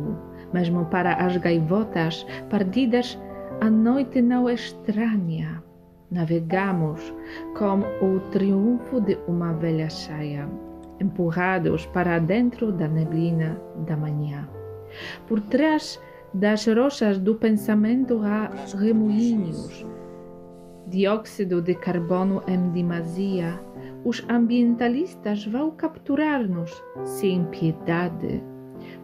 mesmo 0.52 0.84
para 0.86 1.14
as 1.14 1.36
gaivotas 1.36 2.26
perdidas 2.48 3.18
a 3.60 3.68
noite 3.70 4.20
não 4.22 4.48
é 4.48 4.54
estranha 4.54 5.62
navegamos 6.12 7.12
com 7.56 7.80
o 8.04 8.20
triunfo 8.30 9.00
de 9.00 9.18
uma 9.26 9.54
velha 9.54 9.88
cheia, 9.88 10.46
empurrados 11.00 11.86
para 11.86 12.18
dentro 12.18 12.70
da 12.70 12.86
neblina 12.86 13.58
da 13.86 13.96
manhã. 13.96 14.46
Por 15.26 15.40
trás 15.40 15.98
das 16.34 16.66
rochas 16.66 17.18
do 17.18 17.34
pensamento 17.34 18.20
há 18.22 18.50
remoinhos, 18.78 19.86
dióxido 20.92 21.62
de 21.62 21.74
carbono 21.74 22.42
em 22.46 22.70
demasia. 22.70 23.58
Os 24.04 24.22
ambientalistas 24.28 25.46
vão 25.46 25.70
capturar-nos 25.70 26.70
sem 27.04 27.44
piedade, 27.46 28.42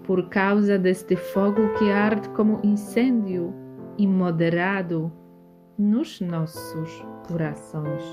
por 0.05 0.29
causa 0.29 0.79
deste 0.79 1.17
fogo 1.17 1.73
que 1.79 1.91
arde 1.91 2.29
como 2.31 2.61
incêndio 2.63 3.55
imoderado 3.97 5.11
nos 5.79 6.21
nossos 6.21 7.05
corações. 7.27 8.05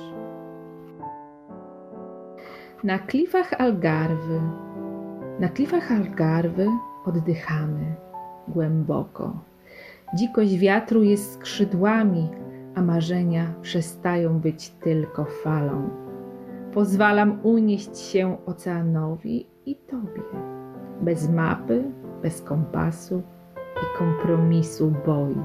Na 2.84 2.99
klifach 2.99 3.55
Algarve, 3.59 4.39
na 5.39 5.49
klifach 5.49 5.91
Algarve 5.91 6.67
oddychamy 7.05 7.95
głęboko. 8.47 9.39
Dzikość 10.15 10.57
wiatru 10.57 11.03
jest 11.03 11.34
skrzydłami, 11.34 12.30
a 12.76 12.82
marzenia 12.82 13.53
przestają 13.61 14.39
być 14.39 14.69
tylko 14.69 15.26
falą. 15.26 15.89
Pozwalam 16.73 17.39
unieść 17.43 17.97
się 17.97 18.38
oceanowi 18.45 19.47
i 19.65 19.76
tobie, 19.76 20.23
bez 21.01 21.30
mapy, 21.30 21.84
bez 22.21 22.41
kompasu 22.41 23.21
i 23.78 23.97
kompromisu 23.97 24.93
boi. 25.05 25.41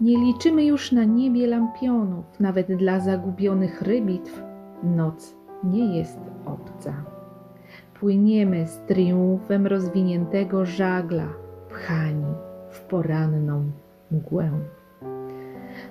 Nie 0.00 0.18
liczymy 0.18 0.64
już 0.64 0.92
na 0.92 1.04
niebie 1.04 1.46
lampionów, 1.46 2.40
nawet 2.40 2.72
dla 2.76 3.00
zagubionych 3.00 3.82
rybitw 3.82 4.42
noc 4.82 5.36
nie 5.64 5.98
jest 5.98 6.20
obca. 6.46 6.94
Płyniemy 8.00 8.66
z 8.66 8.78
triumfem 8.78 9.66
rozwiniętego 9.66 10.66
żagla, 10.66 11.26
pchani 11.68 12.34
w 12.70 12.80
poranną 12.80 13.64
mgłę. 14.10 14.50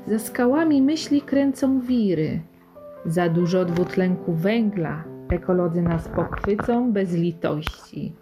Za 0.07 0.19
skałami 0.19 0.81
myśli 0.81 1.21
kręcą 1.21 1.81
wiry, 1.81 2.41
za 3.05 3.29
dużo 3.29 3.65
dwutlenku 3.65 4.33
węgla 4.33 5.03
ekolodzy 5.29 5.81
nas 5.81 6.07
pochwycą 6.07 6.91
bez 6.91 7.13
litości. 7.13 8.15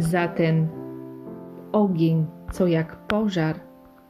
Za 0.00 0.28
ten 0.28 0.68
ogień, 1.72 2.26
co 2.52 2.66
jak 2.66 2.96
pożar 2.96 3.56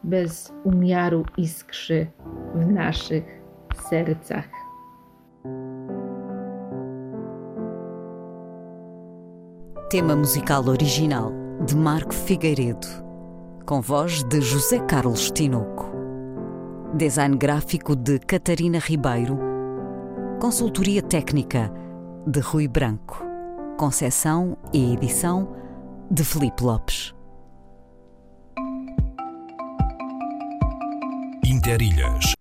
bez 0.05 0.53
umiaru 0.65 1.25
iskrzy 1.37 2.07
w 2.55 2.67
naszych 2.67 3.25
sercach. 3.91 4.49
Tema 9.91 10.17
musical 10.17 10.69
original 10.69 11.33
de 11.67 11.77
Marco 11.77 12.13
Figueiredo, 12.13 12.87
com 13.69 13.83
voz 13.83 14.25
de 14.25 14.39
José 14.39 14.81
Carlos 14.87 15.33
Tinoco. 15.33 15.90
Design 16.95 17.37
gráfico 17.37 17.95
de 17.95 18.19
Catarina 18.19 18.81
Ribeiro. 18.81 19.39
Consultoria 20.41 21.01
técnica 21.01 21.73
de 22.27 22.41
Rui 22.41 22.67
Branco. 22.67 23.25
Concessão 23.79 24.59
e 24.73 24.95
edição 24.95 25.55
de 26.11 26.25
Felipe 26.25 26.65
Lopes. 26.65 27.15
Interilhas. 31.47 32.40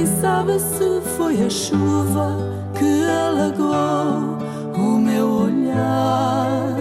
Quem 0.00 0.06
sabe 0.06 0.58
se 0.58 1.02
foi 1.14 1.44
a 1.44 1.50
chuva 1.50 2.34
que 2.72 3.04
alagou 3.04 4.38
o 4.74 4.98
meu 4.98 5.28
olhar? 5.28 6.74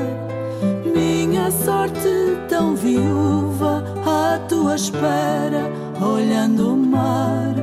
Minha 0.85 1.51
sorte 1.51 2.07
tão 2.47 2.77
viúva 2.77 3.83
à 4.05 4.39
tua 4.47 4.75
espera, 4.75 5.69
olhando 6.01 6.75
o 6.75 6.77
mar, 6.77 7.55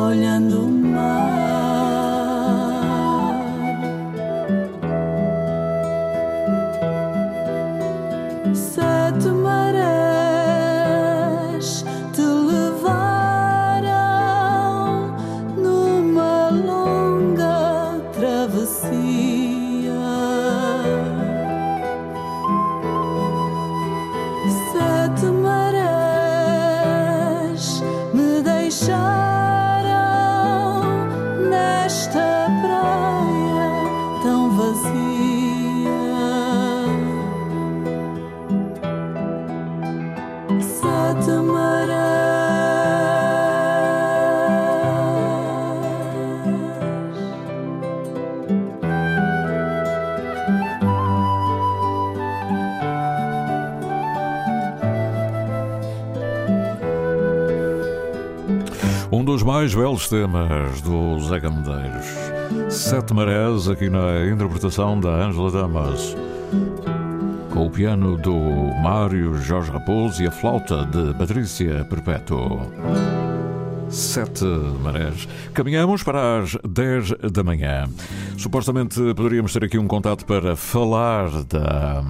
olhando 0.00 0.66
o 0.66 0.70
mar. 0.70 1.69
Mais 59.60 59.74
belos 59.74 60.08
temas 60.08 60.80
do 60.80 61.20
Zeca 61.20 61.50
Medeiros. 61.50 62.06
Sete 62.70 63.12
Marés, 63.12 63.68
aqui 63.68 63.90
na 63.90 64.26
interpretação 64.26 64.98
da 64.98 65.10
Ângela 65.10 65.50
Damas. 65.50 66.16
Com 67.50 67.66
o 67.66 67.70
piano 67.70 68.16
do 68.16 68.34
Mário 68.82 69.34
Jorge 69.34 69.70
Raposo 69.70 70.22
e 70.22 70.26
a 70.26 70.30
flauta 70.30 70.86
de 70.86 71.12
Patrícia 71.12 71.84
Perpétuo. 71.84 72.72
Sete 73.90 74.44
marés. 74.82 75.28
Caminhamos 75.52 76.02
para 76.02 76.38
as 76.38 76.56
10 76.66 77.10
da 77.30 77.44
manhã. 77.44 77.86
Supostamente 78.40 78.98
poderíamos 79.14 79.52
ter 79.52 79.64
aqui 79.64 79.76
um 79.76 79.86
contato 79.86 80.24
para 80.24 80.56
falar 80.56 81.28
da, 81.44 82.02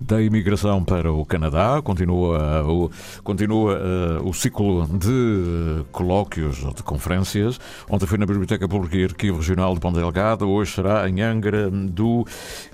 da 0.00 0.22
imigração 0.22 0.84
para 0.84 1.12
o 1.12 1.26
Canadá. 1.26 1.82
Continua, 1.82 2.62
o, 2.62 2.90
continua 3.24 3.80
uh, 3.80 4.28
o 4.28 4.32
ciclo 4.32 4.86
de 4.86 5.84
colóquios 5.90 6.62
ou 6.62 6.72
de 6.72 6.80
conferências. 6.84 7.58
Ontem 7.90 8.06
foi 8.06 8.18
na 8.18 8.24
Biblioteca 8.24 8.68
Pública 8.68 8.96
e 8.96 9.02
Arquivo 9.02 9.38
Regional 9.38 9.74
de 9.74 9.80
Ponte 9.80 9.96
Delgado, 9.96 10.48
hoje 10.48 10.76
será 10.76 11.08
em 11.08 11.20
Angra 11.20 11.68
do 11.68 12.24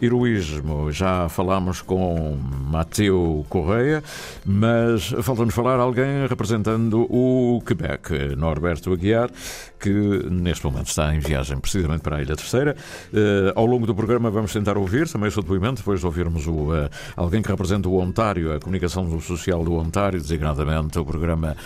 Heroísmo. 0.03 0.93
Já 0.93 1.27
falámos 1.31 1.81
com 1.81 2.37
Mateu 2.71 3.47
Correia, 3.49 4.05
mas 4.45 5.15
falta-nos 5.23 5.55
falar 5.55 5.81
alguém 5.81 6.27
representando 6.29 7.07
o 7.09 7.63
Quebec. 7.65 8.37
Norberto 8.37 8.93
Aguiar, 8.93 9.31
que 9.79 9.91
neste 10.31 10.67
momento 10.67 10.89
está 10.89 11.15
em 11.15 11.19
viagem 11.19 11.59
precisamente 11.59 12.03
para 12.03 12.17
a 12.17 12.23
Ilha 12.23 12.37
Terceira. 12.37 12.77
Uh, 13.13 13.53
ao 13.55 13.67
longo 13.67 13.87
do 13.87 13.95
programa 13.95 14.31
vamos 14.31 14.53
tentar 14.53 14.77
ouvir 14.77 15.09
também 15.09 15.29
o 15.29 15.33
seu 15.33 15.43
depoimento, 15.43 15.77
depois 15.77 16.01
de 16.01 16.07
ouvirmos 16.07 16.47
o, 16.47 16.73
uh, 16.73 16.91
alguém 17.17 17.43
que 17.43 17.49
representa 17.49 17.89
o 17.89 17.99
Ontário, 17.99 18.53
a 18.55 18.61
comunicação 18.61 19.21
social 19.21 19.65
do 19.65 19.75
Ontário, 19.75 20.21
designadamente 20.21 20.99
o 20.99 21.05
programa 21.05 21.57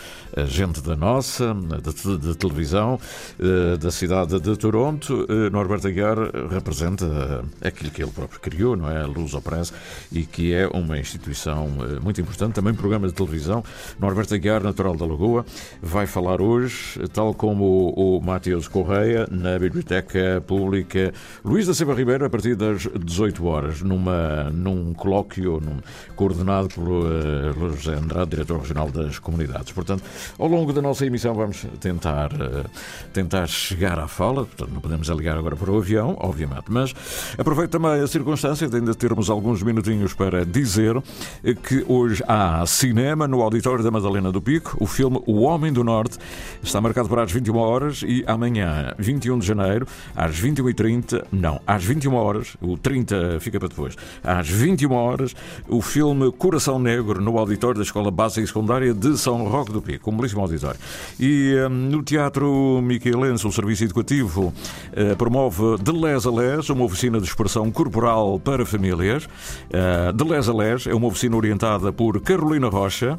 Gente 0.47 0.81
da 0.83 0.97
Nossa, 0.97 1.55
de, 1.55 2.19
de 2.19 2.35
televisão, 2.37 2.99
uh, 3.39 3.79
da 3.79 3.91
cidade 3.91 4.39
de 4.41 4.57
Toronto. 4.57 5.27
Norberto 5.53 5.89
Aguiar 5.89 6.17
representa 6.51 7.45
aquilo 7.63 7.91
que 7.91 8.03
ele 8.03 8.11
próprio 8.11 8.41
criou, 8.41 8.77
não 8.77 8.91
é? 8.91 9.03
A 9.03 9.07
Luz 9.07 9.33
Press, 9.43 9.73
e 10.11 10.25
que 10.25 10.53
é 10.53 10.67
uma 10.69 10.99
instituição 10.99 11.69
muito 12.03 12.21
importante, 12.21 12.55
também 12.55 12.75
programa 12.75 13.07
de 13.07 13.15
televisão. 13.15 13.65
Norberto 13.99 14.35
Aguiar, 14.35 14.63
natural 14.63 14.97
da 14.97 15.07
Lagoa, 15.07 15.45
vai 15.83 16.07
falar 16.07 16.41
hoje 16.41 16.99
tal 17.13 17.33
como 17.33 17.65
o, 17.65 18.19
o 18.19 18.21
Matheus 18.21 18.69
Correia, 18.69 19.27
na 19.31 19.59
Biblioteca 19.59 20.43
Pública 20.47 21.14
Luís 21.45 21.67
da 21.67 21.75
Silva 21.75 21.95
Ribeiro, 21.95 22.25
a 22.25 22.31
partir 22.31 22.55
das 22.55 22.89
18 23.05 23.45
horas, 23.47 23.83
numa, 23.83 24.51
num 24.53 24.93
colóquio 24.93 25.61
num, 25.61 25.79
coordenado 26.17 26.69
pelo 26.69 27.05
uh, 27.05 27.77
José 27.77 27.95
Andrade, 27.95 28.31
diretor 28.31 28.61
regional 28.61 28.91
das 28.91 29.19
comunidades. 29.19 29.73
Portanto, 29.73 30.03
ao 30.39 30.49
longo 30.49 30.73
da 30.73 30.83
nossa 30.83 31.07
emissão 31.07 31.35
vamos 31.35 31.67
tentar, 31.81 32.33
uh, 32.33 32.65
tentar 33.13 33.47
chegar 33.47 33.99
à 33.99 34.09
fala, 34.09 34.45
portanto, 34.45 34.71
não 34.73 34.81
podemos 34.81 35.09
ligar 35.09 35.37
agora 35.37 35.57
para 35.57 35.71
o 35.71 35.79
avião, 35.79 36.17
obviamente, 36.21 36.65
mas 36.69 36.95
aproveito 37.39 37.71
também 37.71 38.01
a 38.01 38.07
circunstância 38.07 38.69
de 38.69 38.77
ainda 38.77 38.95
termos 38.95 39.31
alguns 39.31 39.63
minutinhos 39.63 40.15
para 40.15 40.45
dizer 40.45 41.03
que 41.63 41.85
hoje 41.89 42.23
há 42.27 42.65
cinema 42.67 43.27
no 43.29 43.43
Auditório 43.43 43.83
da 43.85 43.91
Madalena 43.91 44.31
do 44.31 44.41
Pico, 44.41 44.77
o 44.81 44.87
filme 44.87 45.23
O 45.27 45.43
Homem 45.43 45.73
do 45.73 45.85
Norte, 45.85 46.19
Está 46.63 46.81
marcado 46.81 47.09
para 47.09 47.23
as 47.23 47.31
21 47.31 47.57
horas 47.57 48.03
e 48.07 48.25
amanhã, 48.27 48.95
21 48.99 49.39
de 49.39 49.47
janeiro, 49.47 49.87
às 50.17 50.41
21h30, 50.41 51.04
não, 51.31 51.61
às 51.67 51.85
21 51.85 52.15
horas, 52.15 52.57
o 52.61 52.77
30 52.77 53.39
fica 53.41 53.59
para 53.59 53.69
depois, 53.69 53.97
às 54.23 54.49
21 54.49 54.93
horas, 54.93 55.35
o 55.69 55.81
filme 55.81 56.31
Coração 56.33 56.79
Negro 56.79 57.21
no 57.21 57.39
auditório 57.39 57.77
da 57.77 57.83
Escola 57.83 58.11
Básica 58.11 58.43
e 58.43 58.47
Secundária 58.47 58.95
de 58.95 59.17
São 59.19 59.45
Roque 59.45 59.73
do 59.73 59.83
Pico, 59.83 60.11
um 60.11 60.17
belíssimo 60.17 60.43
auditório. 60.43 60.79
E 61.19 61.55
um, 61.67 61.69
no 61.69 62.03
Teatro 62.03 62.81
Miquelense, 62.83 63.47
o 63.47 63.53
Serviço 63.53 63.85
Educativo 63.85 64.53
uh, 64.93 65.17
promove 65.17 65.83
de 65.83 65.93
les 65.93 66.27
a 66.27 66.31
les, 66.31 66.69
uma 66.71 66.85
oficina 66.85 67.19
de 67.19 67.27
expressão 67.27 67.71
corporal 67.71 68.39
para 68.39 68.65
famílias. 68.65 69.25
Uh, 69.25 70.13
de 70.13 70.25
les 70.25 70.49
a 70.49 70.53
les 70.53 70.87
é 70.87 70.95
uma 70.95 71.07
oficina 71.07 71.37
orientada 71.37 71.93
por 71.93 72.21
Carolina 72.21 72.69
Rocha. 72.69 73.19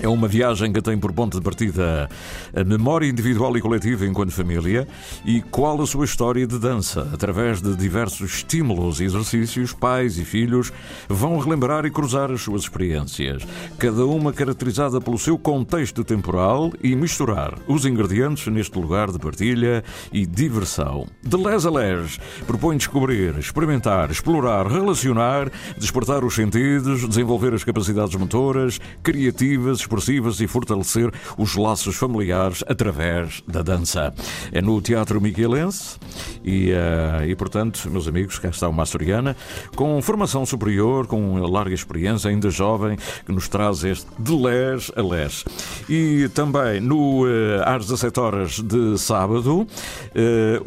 É 0.00 0.06
uma 0.08 0.28
viagem 0.28 0.72
que 0.72 0.80
tem 0.80 0.96
por 0.96 1.12
ponto 1.12 1.38
de 1.38 1.42
partida 1.42 2.08
a 2.54 2.62
memória 2.62 3.08
individual 3.08 3.56
e 3.56 3.60
coletiva 3.60 4.06
enquanto 4.06 4.30
família 4.30 4.86
e 5.24 5.42
qual 5.42 5.82
a 5.82 5.86
sua 5.86 6.04
história 6.04 6.46
de 6.46 6.56
dança. 6.56 7.10
Através 7.12 7.60
de 7.60 7.74
diversos 7.74 8.34
estímulos 8.34 9.00
e 9.00 9.04
exercícios, 9.04 9.72
pais 9.72 10.16
e 10.16 10.24
filhos 10.24 10.72
vão 11.08 11.36
relembrar 11.38 11.84
e 11.84 11.90
cruzar 11.90 12.30
as 12.30 12.42
suas 12.42 12.62
experiências, 12.62 13.42
cada 13.76 14.06
uma 14.06 14.32
caracterizada 14.32 15.00
pelo 15.00 15.18
seu 15.18 15.36
contexto 15.36 16.04
temporal 16.04 16.72
e 16.80 16.94
misturar 16.94 17.58
os 17.66 17.84
ingredientes 17.84 18.46
neste 18.46 18.78
lugar 18.78 19.10
de 19.10 19.18
partilha 19.18 19.82
e 20.12 20.24
diversão. 20.24 21.08
De 21.24 21.36
les 21.36 21.66
a 21.66 21.70
les, 21.70 22.20
propõe 22.46 22.76
descobrir, 22.76 23.36
experimentar, 23.36 24.12
explorar, 24.12 24.68
relacionar, 24.68 25.50
despertar 25.76 26.22
os 26.22 26.36
sentidos, 26.36 27.06
desenvolver 27.08 27.52
as 27.52 27.64
capacidades 27.64 28.14
motoras, 28.14 28.78
criativas, 29.02 29.87
expressivas 29.88 30.40
e 30.40 30.46
fortalecer 30.46 31.10
os 31.38 31.56
laços 31.56 31.96
familiares 31.96 32.62
através 32.68 33.42
da 33.48 33.62
dança. 33.62 34.12
É 34.52 34.60
no 34.60 34.80
Teatro 34.82 35.20
Miquelense 35.20 35.96
e, 36.44 36.70
uh, 36.72 37.24
e 37.26 37.34
portanto, 37.34 37.88
meus 37.90 38.06
amigos, 38.06 38.38
cá 38.38 38.50
está 38.50 38.68
uma 38.68 38.82
açoriana 38.82 39.34
com 39.74 40.00
formação 40.02 40.44
superior, 40.44 41.06
com 41.06 41.38
larga 41.38 41.74
experiência, 41.74 42.30
ainda 42.30 42.50
jovem, 42.50 42.96
que 43.24 43.32
nos 43.32 43.48
traz 43.48 43.82
este 43.82 44.06
de 44.18 44.32
les 44.32 44.92
a 44.94 45.02
les. 45.02 45.44
E 45.88 46.28
também 46.34 46.80
no 46.80 47.24
uh, 47.24 47.62
às 47.64 47.86
17 47.86 48.20
horas 48.20 48.60
de 48.60 48.98
sábado, 48.98 49.62
uh, 49.62 49.66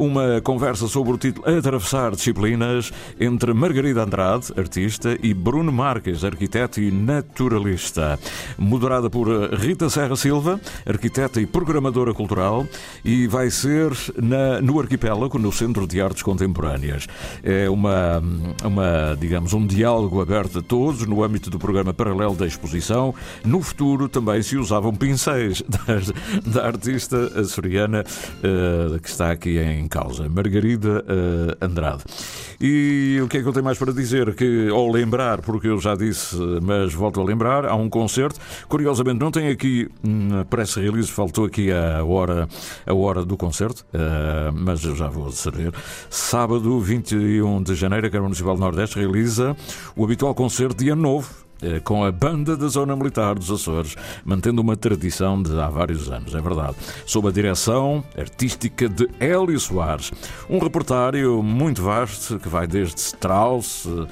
uma 0.04 0.40
conversa 0.42 0.88
sobre 0.88 1.12
o 1.12 1.18
título 1.18 1.48
Atravessar 1.48 2.10
Disciplinas 2.10 2.92
entre 3.20 3.52
Margarida 3.54 4.02
Andrade, 4.02 4.52
artista, 4.56 5.16
e 5.22 5.32
Bruno 5.32 5.70
Marques, 5.70 6.24
arquiteto 6.24 6.80
e 6.80 6.90
naturalista. 6.90 8.18
Moderada 8.58 9.11
por 9.12 9.28
eh, 9.28 9.54
Rita 9.54 9.90
Serra 9.90 10.16
Silva, 10.16 10.58
arquiteta 10.86 11.40
e 11.40 11.46
programadora 11.46 12.14
cultural, 12.14 12.66
e 13.04 13.26
vai 13.26 13.50
ser 13.50 13.92
na, 14.20 14.60
no 14.62 14.80
Arquipélago, 14.80 15.38
no 15.38 15.52
Centro 15.52 15.86
de 15.86 16.00
Artes 16.00 16.22
Contemporâneas. 16.22 17.06
É 17.42 17.68
uma, 17.68 18.22
uma, 18.64 19.16
digamos, 19.20 19.52
um 19.52 19.66
diálogo 19.66 20.20
aberto 20.22 20.60
a 20.60 20.62
todos 20.62 21.06
no 21.06 21.22
âmbito 21.22 21.50
do 21.50 21.58
programa 21.58 21.92
paralelo 21.92 22.34
da 22.34 22.46
exposição. 22.46 23.14
No 23.44 23.60
futuro 23.60 24.08
também 24.08 24.42
se 24.42 24.56
usavam 24.56 24.94
pincéis 24.94 25.62
da, 25.68 26.60
da 26.60 26.66
artista 26.66 27.38
açoriana 27.38 28.02
uh, 28.02 28.98
que 28.98 29.08
está 29.08 29.30
aqui 29.30 29.58
em 29.58 29.86
causa, 29.88 30.26
Margarida 30.28 31.04
uh, 31.04 31.64
Andrade. 31.64 32.02
E 32.58 33.20
o 33.22 33.28
que 33.28 33.38
é 33.38 33.42
que 33.42 33.48
eu 33.48 33.52
tenho 33.52 33.64
mais 33.64 33.76
para 33.76 33.92
dizer? 33.92 34.34
Que, 34.34 34.68
ao 34.68 34.88
lembrar, 34.88 35.42
porque 35.42 35.66
eu 35.66 35.80
já 35.80 35.96
disse, 35.96 36.36
mas 36.62 36.94
volto 36.94 37.20
a 37.20 37.24
lembrar, 37.24 37.66
há 37.66 37.74
um 37.74 37.90
concerto. 37.90 38.38
Curiosamente, 38.68 39.01
não 39.04 39.30
tem 39.30 39.48
aqui 39.48 39.88
hum, 40.04 40.44
press 40.48 40.74
release, 40.74 41.10
faltou 41.10 41.44
aqui 41.44 41.70
a 41.72 42.04
hora, 42.04 42.48
a 42.86 42.94
hora 42.94 43.24
do 43.24 43.36
concerto, 43.36 43.84
uh, 43.92 44.52
mas 44.52 44.84
eu 44.84 44.94
já 44.94 45.08
vou 45.08 45.30
saber. 45.32 45.72
Sábado, 46.10 46.80
21 46.80 47.62
de 47.62 47.74
janeiro, 47.74 48.06
a 48.06 48.10
Câmara 48.10 48.28
Municipal 48.28 48.54
do 48.54 48.60
Nordeste 48.60 48.98
realiza 48.98 49.56
o 49.96 50.04
habitual 50.04 50.34
concerto 50.34 50.82
de 50.82 50.90
Ano 50.90 51.02
Novo 51.02 51.42
com 51.84 52.04
a 52.04 52.12
banda 52.12 52.56
da 52.56 52.68
Zona 52.68 52.96
Militar 52.96 53.34
dos 53.34 53.50
Açores, 53.50 53.96
mantendo 54.24 54.60
uma 54.60 54.76
tradição 54.76 55.42
de 55.42 55.58
há 55.58 55.68
vários 55.68 56.10
anos, 56.10 56.34
é 56.34 56.40
verdade. 56.40 56.76
Sob 57.06 57.28
a 57.28 57.30
direção 57.30 58.04
artística 58.16 58.88
de 58.88 59.08
Hélio 59.20 59.58
Soares. 59.58 60.10
Um 60.48 60.58
repertório 60.58 61.42
muito 61.42 61.82
vasto 61.82 62.38
que 62.38 62.48
vai 62.48 62.66
desde 62.66 62.96
Strauss 62.96 63.84
uh, 63.86 64.08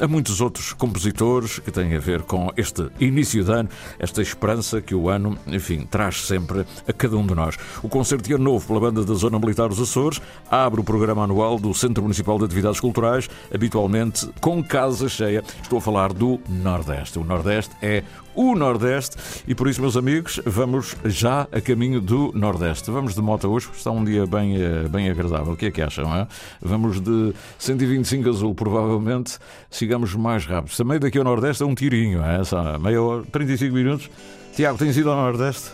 a 0.00 0.08
muitos 0.08 0.40
outros 0.40 0.72
compositores 0.72 1.58
que 1.58 1.70
têm 1.70 1.94
a 1.94 1.98
ver 1.98 2.22
com 2.22 2.50
este 2.56 2.88
início 3.00 3.44
de 3.44 3.52
ano, 3.52 3.68
esta 3.98 4.22
esperança 4.22 4.80
que 4.80 4.94
o 4.94 5.08
ano, 5.08 5.36
enfim, 5.46 5.86
traz 5.90 6.26
sempre 6.26 6.64
a 6.86 6.92
cada 6.92 7.16
um 7.16 7.26
de 7.26 7.34
nós. 7.34 7.56
O 7.82 7.88
concerto 7.88 8.32
ano 8.34 8.44
novo 8.44 8.66
pela 8.66 8.80
banda 8.80 9.04
da 9.04 9.14
Zona 9.14 9.38
Militar 9.38 9.68
dos 9.68 9.80
Açores 9.80 10.20
abre 10.50 10.80
o 10.80 10.84
programa 10.84 11.24
anual 11.24 11.58
do 11.58 11.74
Centro 11.74 12.02
Municipal 12.02 12.38
de 12.38 12.44
Atividades 12.44 12.80
Culturais, 12.80 13.28
habitualmente 13.52 14.28
com 14.40 14.62
casa 14.62 15.08
cheia. 15.08 15.42
Estou 15.62 15.78
a 15.78 15.82
falar 15.82 16.12
do 16.12 16.37
Nordeste. 16.48 17.18
O 17.18 17.24
Nordeste 17.24 17.74
é 17.82 18.02
o 18.34 18.54
Nordeste 18.54 19.16
e 19.46 19.54
por 19.54 19.68
isso, 19.68 19.80
meus 19.80 19.96
amigos, 19.96 20.40
vamos 20.44 20.96
já 21.04 21.48
a 21.50 21.60
caminho 21.60 22.00
do 22.00 22.32
Nordeste. 22.34 22.90
Vamos 22.90 23.14
de 23.14 23.20
moto 23.20 23.48
hoje, 23.48 23.68
está 23.74 23.90
um 23.90 24.04
dia 24.04 24.26
bem, 24.26 24.60
eh, 24.60 24.88
bem 24.88 25.10
agradável. 25.10 25.52
O 25.52 25.56
que 25.56 25.66
é 25.66 25.70
que 25.70 25.82
acham? 25.82 26.14
É? 26.14 26.26
Vamos 26.60 27.00
de 27.00 27.32
125 27.58 28.28
azul, 28.28 28.54
provavelmente 28.54 29.38
sigamos 29.70 30.14
mais 30.14 30.46
rápido. 30.46 30.76
Também 30.76 30.98
daqui 30.98 31.18
ao 31.18 31.24
Nordeste 31.24 31.62
é 31.62 31.66
um 31.66 31.74
tirinho, 31.74 32.22
é? 32.22 32.40
Essa 32.40 32.78
meia 32.78 33.02
hora, 33.02 33.24
35 33.32 33.74
minutos. 33.74 34.10
Tiago, 34.54 34.78
tens 34.78 34.96
ido 34.96 35.10
ao 35.10 35.16
Nordeste? 35.16 35.70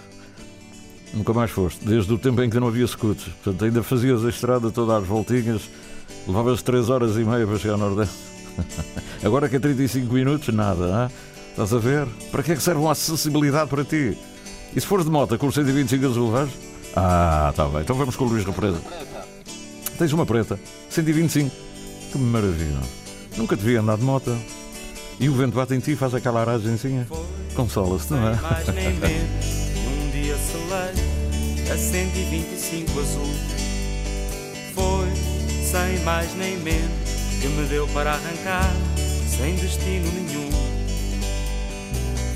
Nunca 1.12 1.32
mais 1.32 1.50
foste, 1.50 1.84
desde 1.84 2.12
o 2.12 2.18
tempo 2.18 2.42
em 2.42 2.50
que 2.50 2.58
não 2.58 2.68
havia 2.68 2.86
scooters. 2.86 3.32
Portanto, 3.42 3.64
ainda 3.64 3.82
fazias 3.82 4.24
a 4.24 4.28
estrada 4.28 4.70
toda 4.70 4.96
às 4.96 5.06
voltinhas, 5.06 5.70
levavas 6.26 6.60
3 6.60 6.90
horas 6.90 7.16
e 7.16 7.20
meia 7.20 7.46
para 7.46 7.56
chegar 7.56 7.74
ao 7.74 7.80
Nordeste. 7.80 8.33
Agora 9.24 9.48
que 9.48 9.56
é 9.56 9.58
35 9.58 10.12
minutos, 10.12 10.54
nada, 10.54 10.84
hein? 11.04 11.16
estás 11.50 11.72
a 11.72 11.78
ver? 11.78 12.06
Para 12.30 12.42
que 12.42 12.52
é 12.52 12.56
que 12.56 12.62
serve 12.62 12.80
uma 12.80 12.92
acessibilidade 12.92 13.70
para 13.70 13.84
ti? 13.84 14.16
E 14.74 14.80
se 14.80 14.86
fores 14.86 15.04
de 15.04 15.10
moto 15.10 15.38
com 15.38 15.46
os 15.46 15.54
125 15.54 16.06
azul, 16.06 16.30
vais? 16.30 16.50
Ah, 16.96 17.48
está 17.50 17.66
bem. 17.66 17.80
Então 17.80 17.96
vamos 17.96 18.16
com 18.16 18.24
o 18.24 18.28
Luís 18.28 18.44
Represa. 18.44 18.80
Tens 19.98 20.12
uma 20.12 20.26
preta, 20.26 20.58
125. 20.90 21.50
Que 22.12 22.18
maravilha. 22.18 22.80
Nunca 23.36 23.56
te 23.56 23.64
vi 23.64 23.76
andar 23.76 23.96
de 23.96 24.04
moto. 24.04 24.36
E 25.20 25.28
o 25.28 25.34
vento 25.34 25.54
bate 25.54 25.74
em 25.74 25.80
ti 25.80 25.92
e 25.92 25.96
faz 25.96 26.14
aquela 26.14 26.40
aragenzinha. 26.40 27.06
Consola-se, 27.54 28.12
não 28.12 28.28
é? 28.28 28.34
Mais 28.34 28.66
nem 28.68 28.92
menos, 28.98 29.46
um 29.86 30.10
dia 30.10 30.36
selei 30.36 31.72
a 31.72 31.76
125 31.76 33.00
azul. 33.00 33.30
Foi 34.74 35.08
sem 35.62 36.04
mais 36.04 36.34
nem 36.34 36.58
menos 36.58 37.13
que 37.44 37.50
me 37.50 37.66
deu 37.66 37.86
para 37.88 38.12
arrancar 38.12 38.72
sem 39.28 39.54
destino 39.56 40.10
nenhum. 40.12 40.48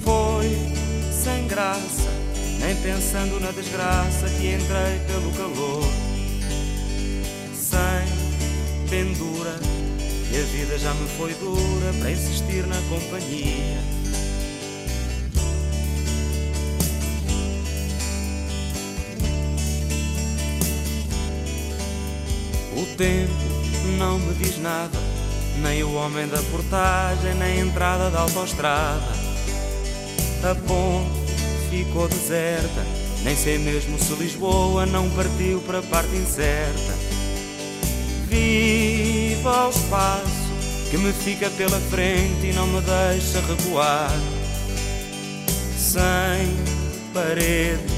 Foi 0.02 0.50
sem 1.10 1.48
graça, 1.48 2.10
nem 2.60 2.76
pensando 2.76 3.40
na 3.40 3.50
desgraça 3.50 4.28
que 4.38 4.52
entrei 4.52 4.98
pelo 5.06 5.32
calor. 5.32 5.82
Sem 7.54 8.90
pendura, 8.90 9.58
que 10.28 10.36
a 10.36 10.42
vida 10.42 10.78
já 10.78 10.92
me 10.92 11.08
foi 11.16 11.32
dura 11.32 11.94
para 12.00 12.10
insistir 12.10 12.66
na 12.66 12.76
companhia. 12.90 13.78
O 22.76 22.84
tempo 22.98 23.57
não 23.98 24.16
me 24.16 24.32
diz 24.34 24.56
nada, 24.58 24.96
nem 25.60 25.82
o 25.82 25.92
homem 25.94 26.28
da 26.28 26.40
portagem, 26.52 27.34
nem 27.34 27.60
a 27.60 27.64
entrada 27.66 28.08
da 28.10 28.20
autoestrada. 28.20 29.12
A 30.44 30.54
ponte 30.54 31.10
ficou 31.68 32.08
deserta, 32.08 32.86
nem 33.24 33.34
sei 33.34 33.58
mesmo 33.58 33.98
se 33.98 34.12
Lisboa 34.14 34.86
não 34.86 35.10
partiu 35.10 35.60
para 35.62 35.80
a 35.80 35.82
parte 35.82 36.14
incerta. 36.14 36.94
Viva 38.28 39.66
o 39.66 39.70
espaço 39.70 40.48
que 40.90 40.96
me 40.96 41.12
fica 41.12 41.50
pela 41.50 41.80
frente 41.80 42.46
e 42.46 42.52
não 42.52 42.68
me 42.68 42.80
deixa 42.80 43.40
recuar. 43.40 44.16
Sem 45.76 46.56
paredes, 47.12 47.92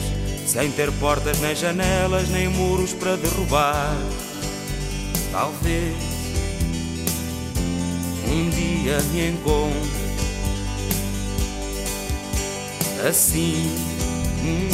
sem 0.46 0.70
ter 0.70 0.90
portas 0.92 1.38
nem 1.40 1.54
janelas, 1.54 2.28
nem 2.30 2.48
muros 2.48 2.94
para 2.94 3.16
derrubar. 3.16 3.96
Talvez 5.30 5.96
um 8.26 8.50
dia 8.50 9.00
me 9.12 9.28
encontre 9.28 10.00
assim. 13.08 13.70
Hum, 14.42 14.68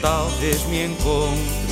talvez 0.00 0.64
me 0.66 0.86
encontre. 0.86 1.67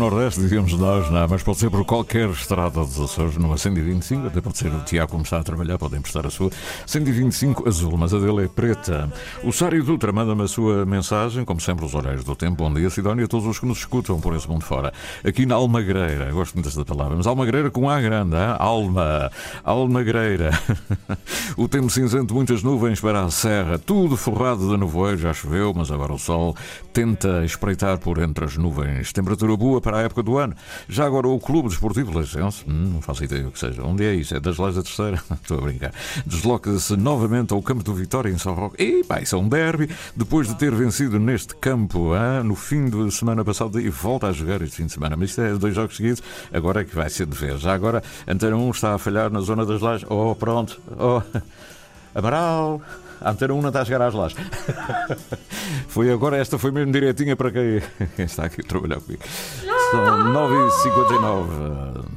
Nordeste, 0.00 0.40
dizíamos 0.40 0.72
nós, 0.72 1.10
não, 1.10 1.28
mas 1.28 1.42
pode 1.42 1.58
ser 1.58 1.68
por 1.68 1.84
qualquer 1.84 2.30
estrada 2.30 2.80
dos 2.80 2.98
Açores, 2.98 3.36
numa 3.36 3.58
125, 3.58 4.28
até 4.28 4.40
pode 4.40 4.56
ser 4.56 4.72
o 4.72 4.80
Tiago 4.80 5.10
como 5.10 5.24
está 5.24 5.38
a 5.38 5.42
trabalhar, 5.42 5.76
pode 5.76 5.94
emprestar 5.94 6.24
a 6.24 6.30
sua. 6.30 6.50
125 6.86 7.68
azul, 7.68 7.98
mas 7.98 8.14
a 8.14 8.18
dele 8.18 8.46
é 8.46 8.48
preta. 8.48 9.12
O 9.44 9.52
Sário 9.52 9.84
Dutra 9.84 10.10
manda-me 10.10 10.42
a 10.44 10.48
sua 10.48 10.86
mensagem, 10.86 11.44
como 11.44 11.60
sempre, 11.60 11.84
os 11.84 11.94
horários 11.94 12.24
do 12.24 12.34
tempo. 12.34 12.56
Bom 12.56 12.72
dia, 12.72 12.88
Sidónia, 12.88 13.26
a 13.26 13.28
todos 13.28 13.46
os 13.46 13.58
que 13.58 13.66
nos 13.66 13.80
escutam 13.80 14.18
por 14.18 14.34
esse 14.34 14.48
mundo 14.48 14.64
fora. 14.64 14.90
Aqui 15.22 15.44
na 15.44 15.56
Almagreira, 15.56 16.32
gosto 16.32 16.54
muito 16.54 16.64
desta 16.64 16.82
palavra, 16.82 17.14
mas 17.18 17.26
Almagreira 17.26 17.70
com 17.70 17.90
A 17.90 18.00
grande, 18.00 18.36
hein? 18.36 18.56
Alma, 18.58 19.30
Almagreira. 19.62 20.50
o 21.58 21.68
tempo 21.68 21.90
cinzento, 21.90 22.32
muitas 22.32 22.62
nuvens 22.62 23.02
para 23.02 23.22
a 23.22 23.30
serra, 23.30 23.78
tudo 23.78 24.16
forrado 24.16 24.66
de 24.66 24.78
nevoeiro, 24.78 25.18
já 25.18 25.34
choveu, 25.34 25.74
mas 25.76 25.90
agora 25.90 26.14
o 26.14 26.18
sol 26.18 26.56
tenta 26.90 27.44
espreitar 27.44 27.98
por 27.98 28.16
entre 28.16 28.46
as 28.46 28.56
nuvens. 28.56 29.12
Temperatura 29.12 29.54
boa 29.58 29.78
para 29.78 29.89
a 29.98 30.02
época 30.02 30.22
do 30.22 30.38
ano. 30.38 30.54
Já 30.88 31.04
agora 31.04 31.28
o 31.28 31.38
Clube 31.38 31.68
Desportivo 31.68 32.16
Leicense, 32.16 32.64
hum, 32.66 32.92
não 32.94 33.02
faço 33.02 33.24
ideia 33.24 33.46
o 33.46 33.50
que 33.50 33.58
seja. 33.58 33.82
Onde 33.82 34.04
é 34.04 34.14
isso? 34.14 34.34
É 34.34 34.40
das 34.40 34.58
Leis 34.58 34.74
da 34.74 34.82
Terceira? 34.82 35.22
Estou 35.42 35.58
a 35.58 35.60
brincar. 35.60 35.92
Desloca-se 36.26 36.96
novamente 36.96 37.52
ao 37.52 37.62
campo 37.62 37.82
do 37.82 37.94
Vitória 37.94 38.30
em 38.30 38.38
São 38.38 38.54
Roque. 38.54 38.82
E 38.82 39.04
pá, 39.04 39.20
isso 39.20 39.36
é 39.36 39.38
um 39.38 39.48
derby. 39.48 39.88
Depois 40.16 40.48
de 40.48 40.54
ter 40.54 40.74
vencido 40.74 41.18
neste 41.18 41.54
campo 41.56 42.14
hein, 42.14 42.44
no 42.44 42.54
fim 42.54 42.88
de 42.88 43.10
semana 43.10 43.44
passada 43.44 43.80
e 43.80 43.88
volta 43.88 44.28
a 44.28 44.32
jogar 44.32 44.62
este 44.62 44.76
fim 44.76 44.86
de 44.86 44.92
semana. 44.92 45.16
Mas 45.16 45.30
isto 45.30 45.40
é 45.40 45.54
dois 45.54 45.74
jogos 45.74 45.96
seguidos. 45.96 46.22
Agora 46.52 46.82
é 46.82 46.84
que 46.84 46.94
vai 46.94 47.08
ser 47.10 47.26
de 47.26 47.36
vez. 47.36 47.60
Já 47.60 47.74
agora 47.74 48.02
Antena 48.26 48.56
1 48.56 48.70
está 48.70 48.94
a 48.94 48.98
falhar 48.98 49.30
na 49.30 49.40
zona 49.40 49.64
das 49.64 49.80
lajes. 49.80 50.06
Oh, 50.08 50.34
pronto. 50.34 50.80
Oh, 50.98 51.22
Amaral. 52.14 52.80
A 53.20 53.30
Antena 53.30 53.52
1 53.52 53.60
não 53.60 53.68
está 53.68 53.82
a 53.82 53.84
chegar 53.84 54.02
às 54.02 54.14
lajes. 54.14 54.38
foi 55.88 56.10
agora, 56.10 56.38
esta 56.38 56.58
foi 56.58 56.70
mesmo 56.70 56.90
direitinha 56.90 57.36
para 57.36 57.50
quem, 57.50 57.82
está 58.24 58.46
aqui 58.46 58.62
a 58.62 58.64
trabalhar 58.64 59.00
comigo. 59.00 59.22
São 59.90 60.04
9h59. 60.04 62.10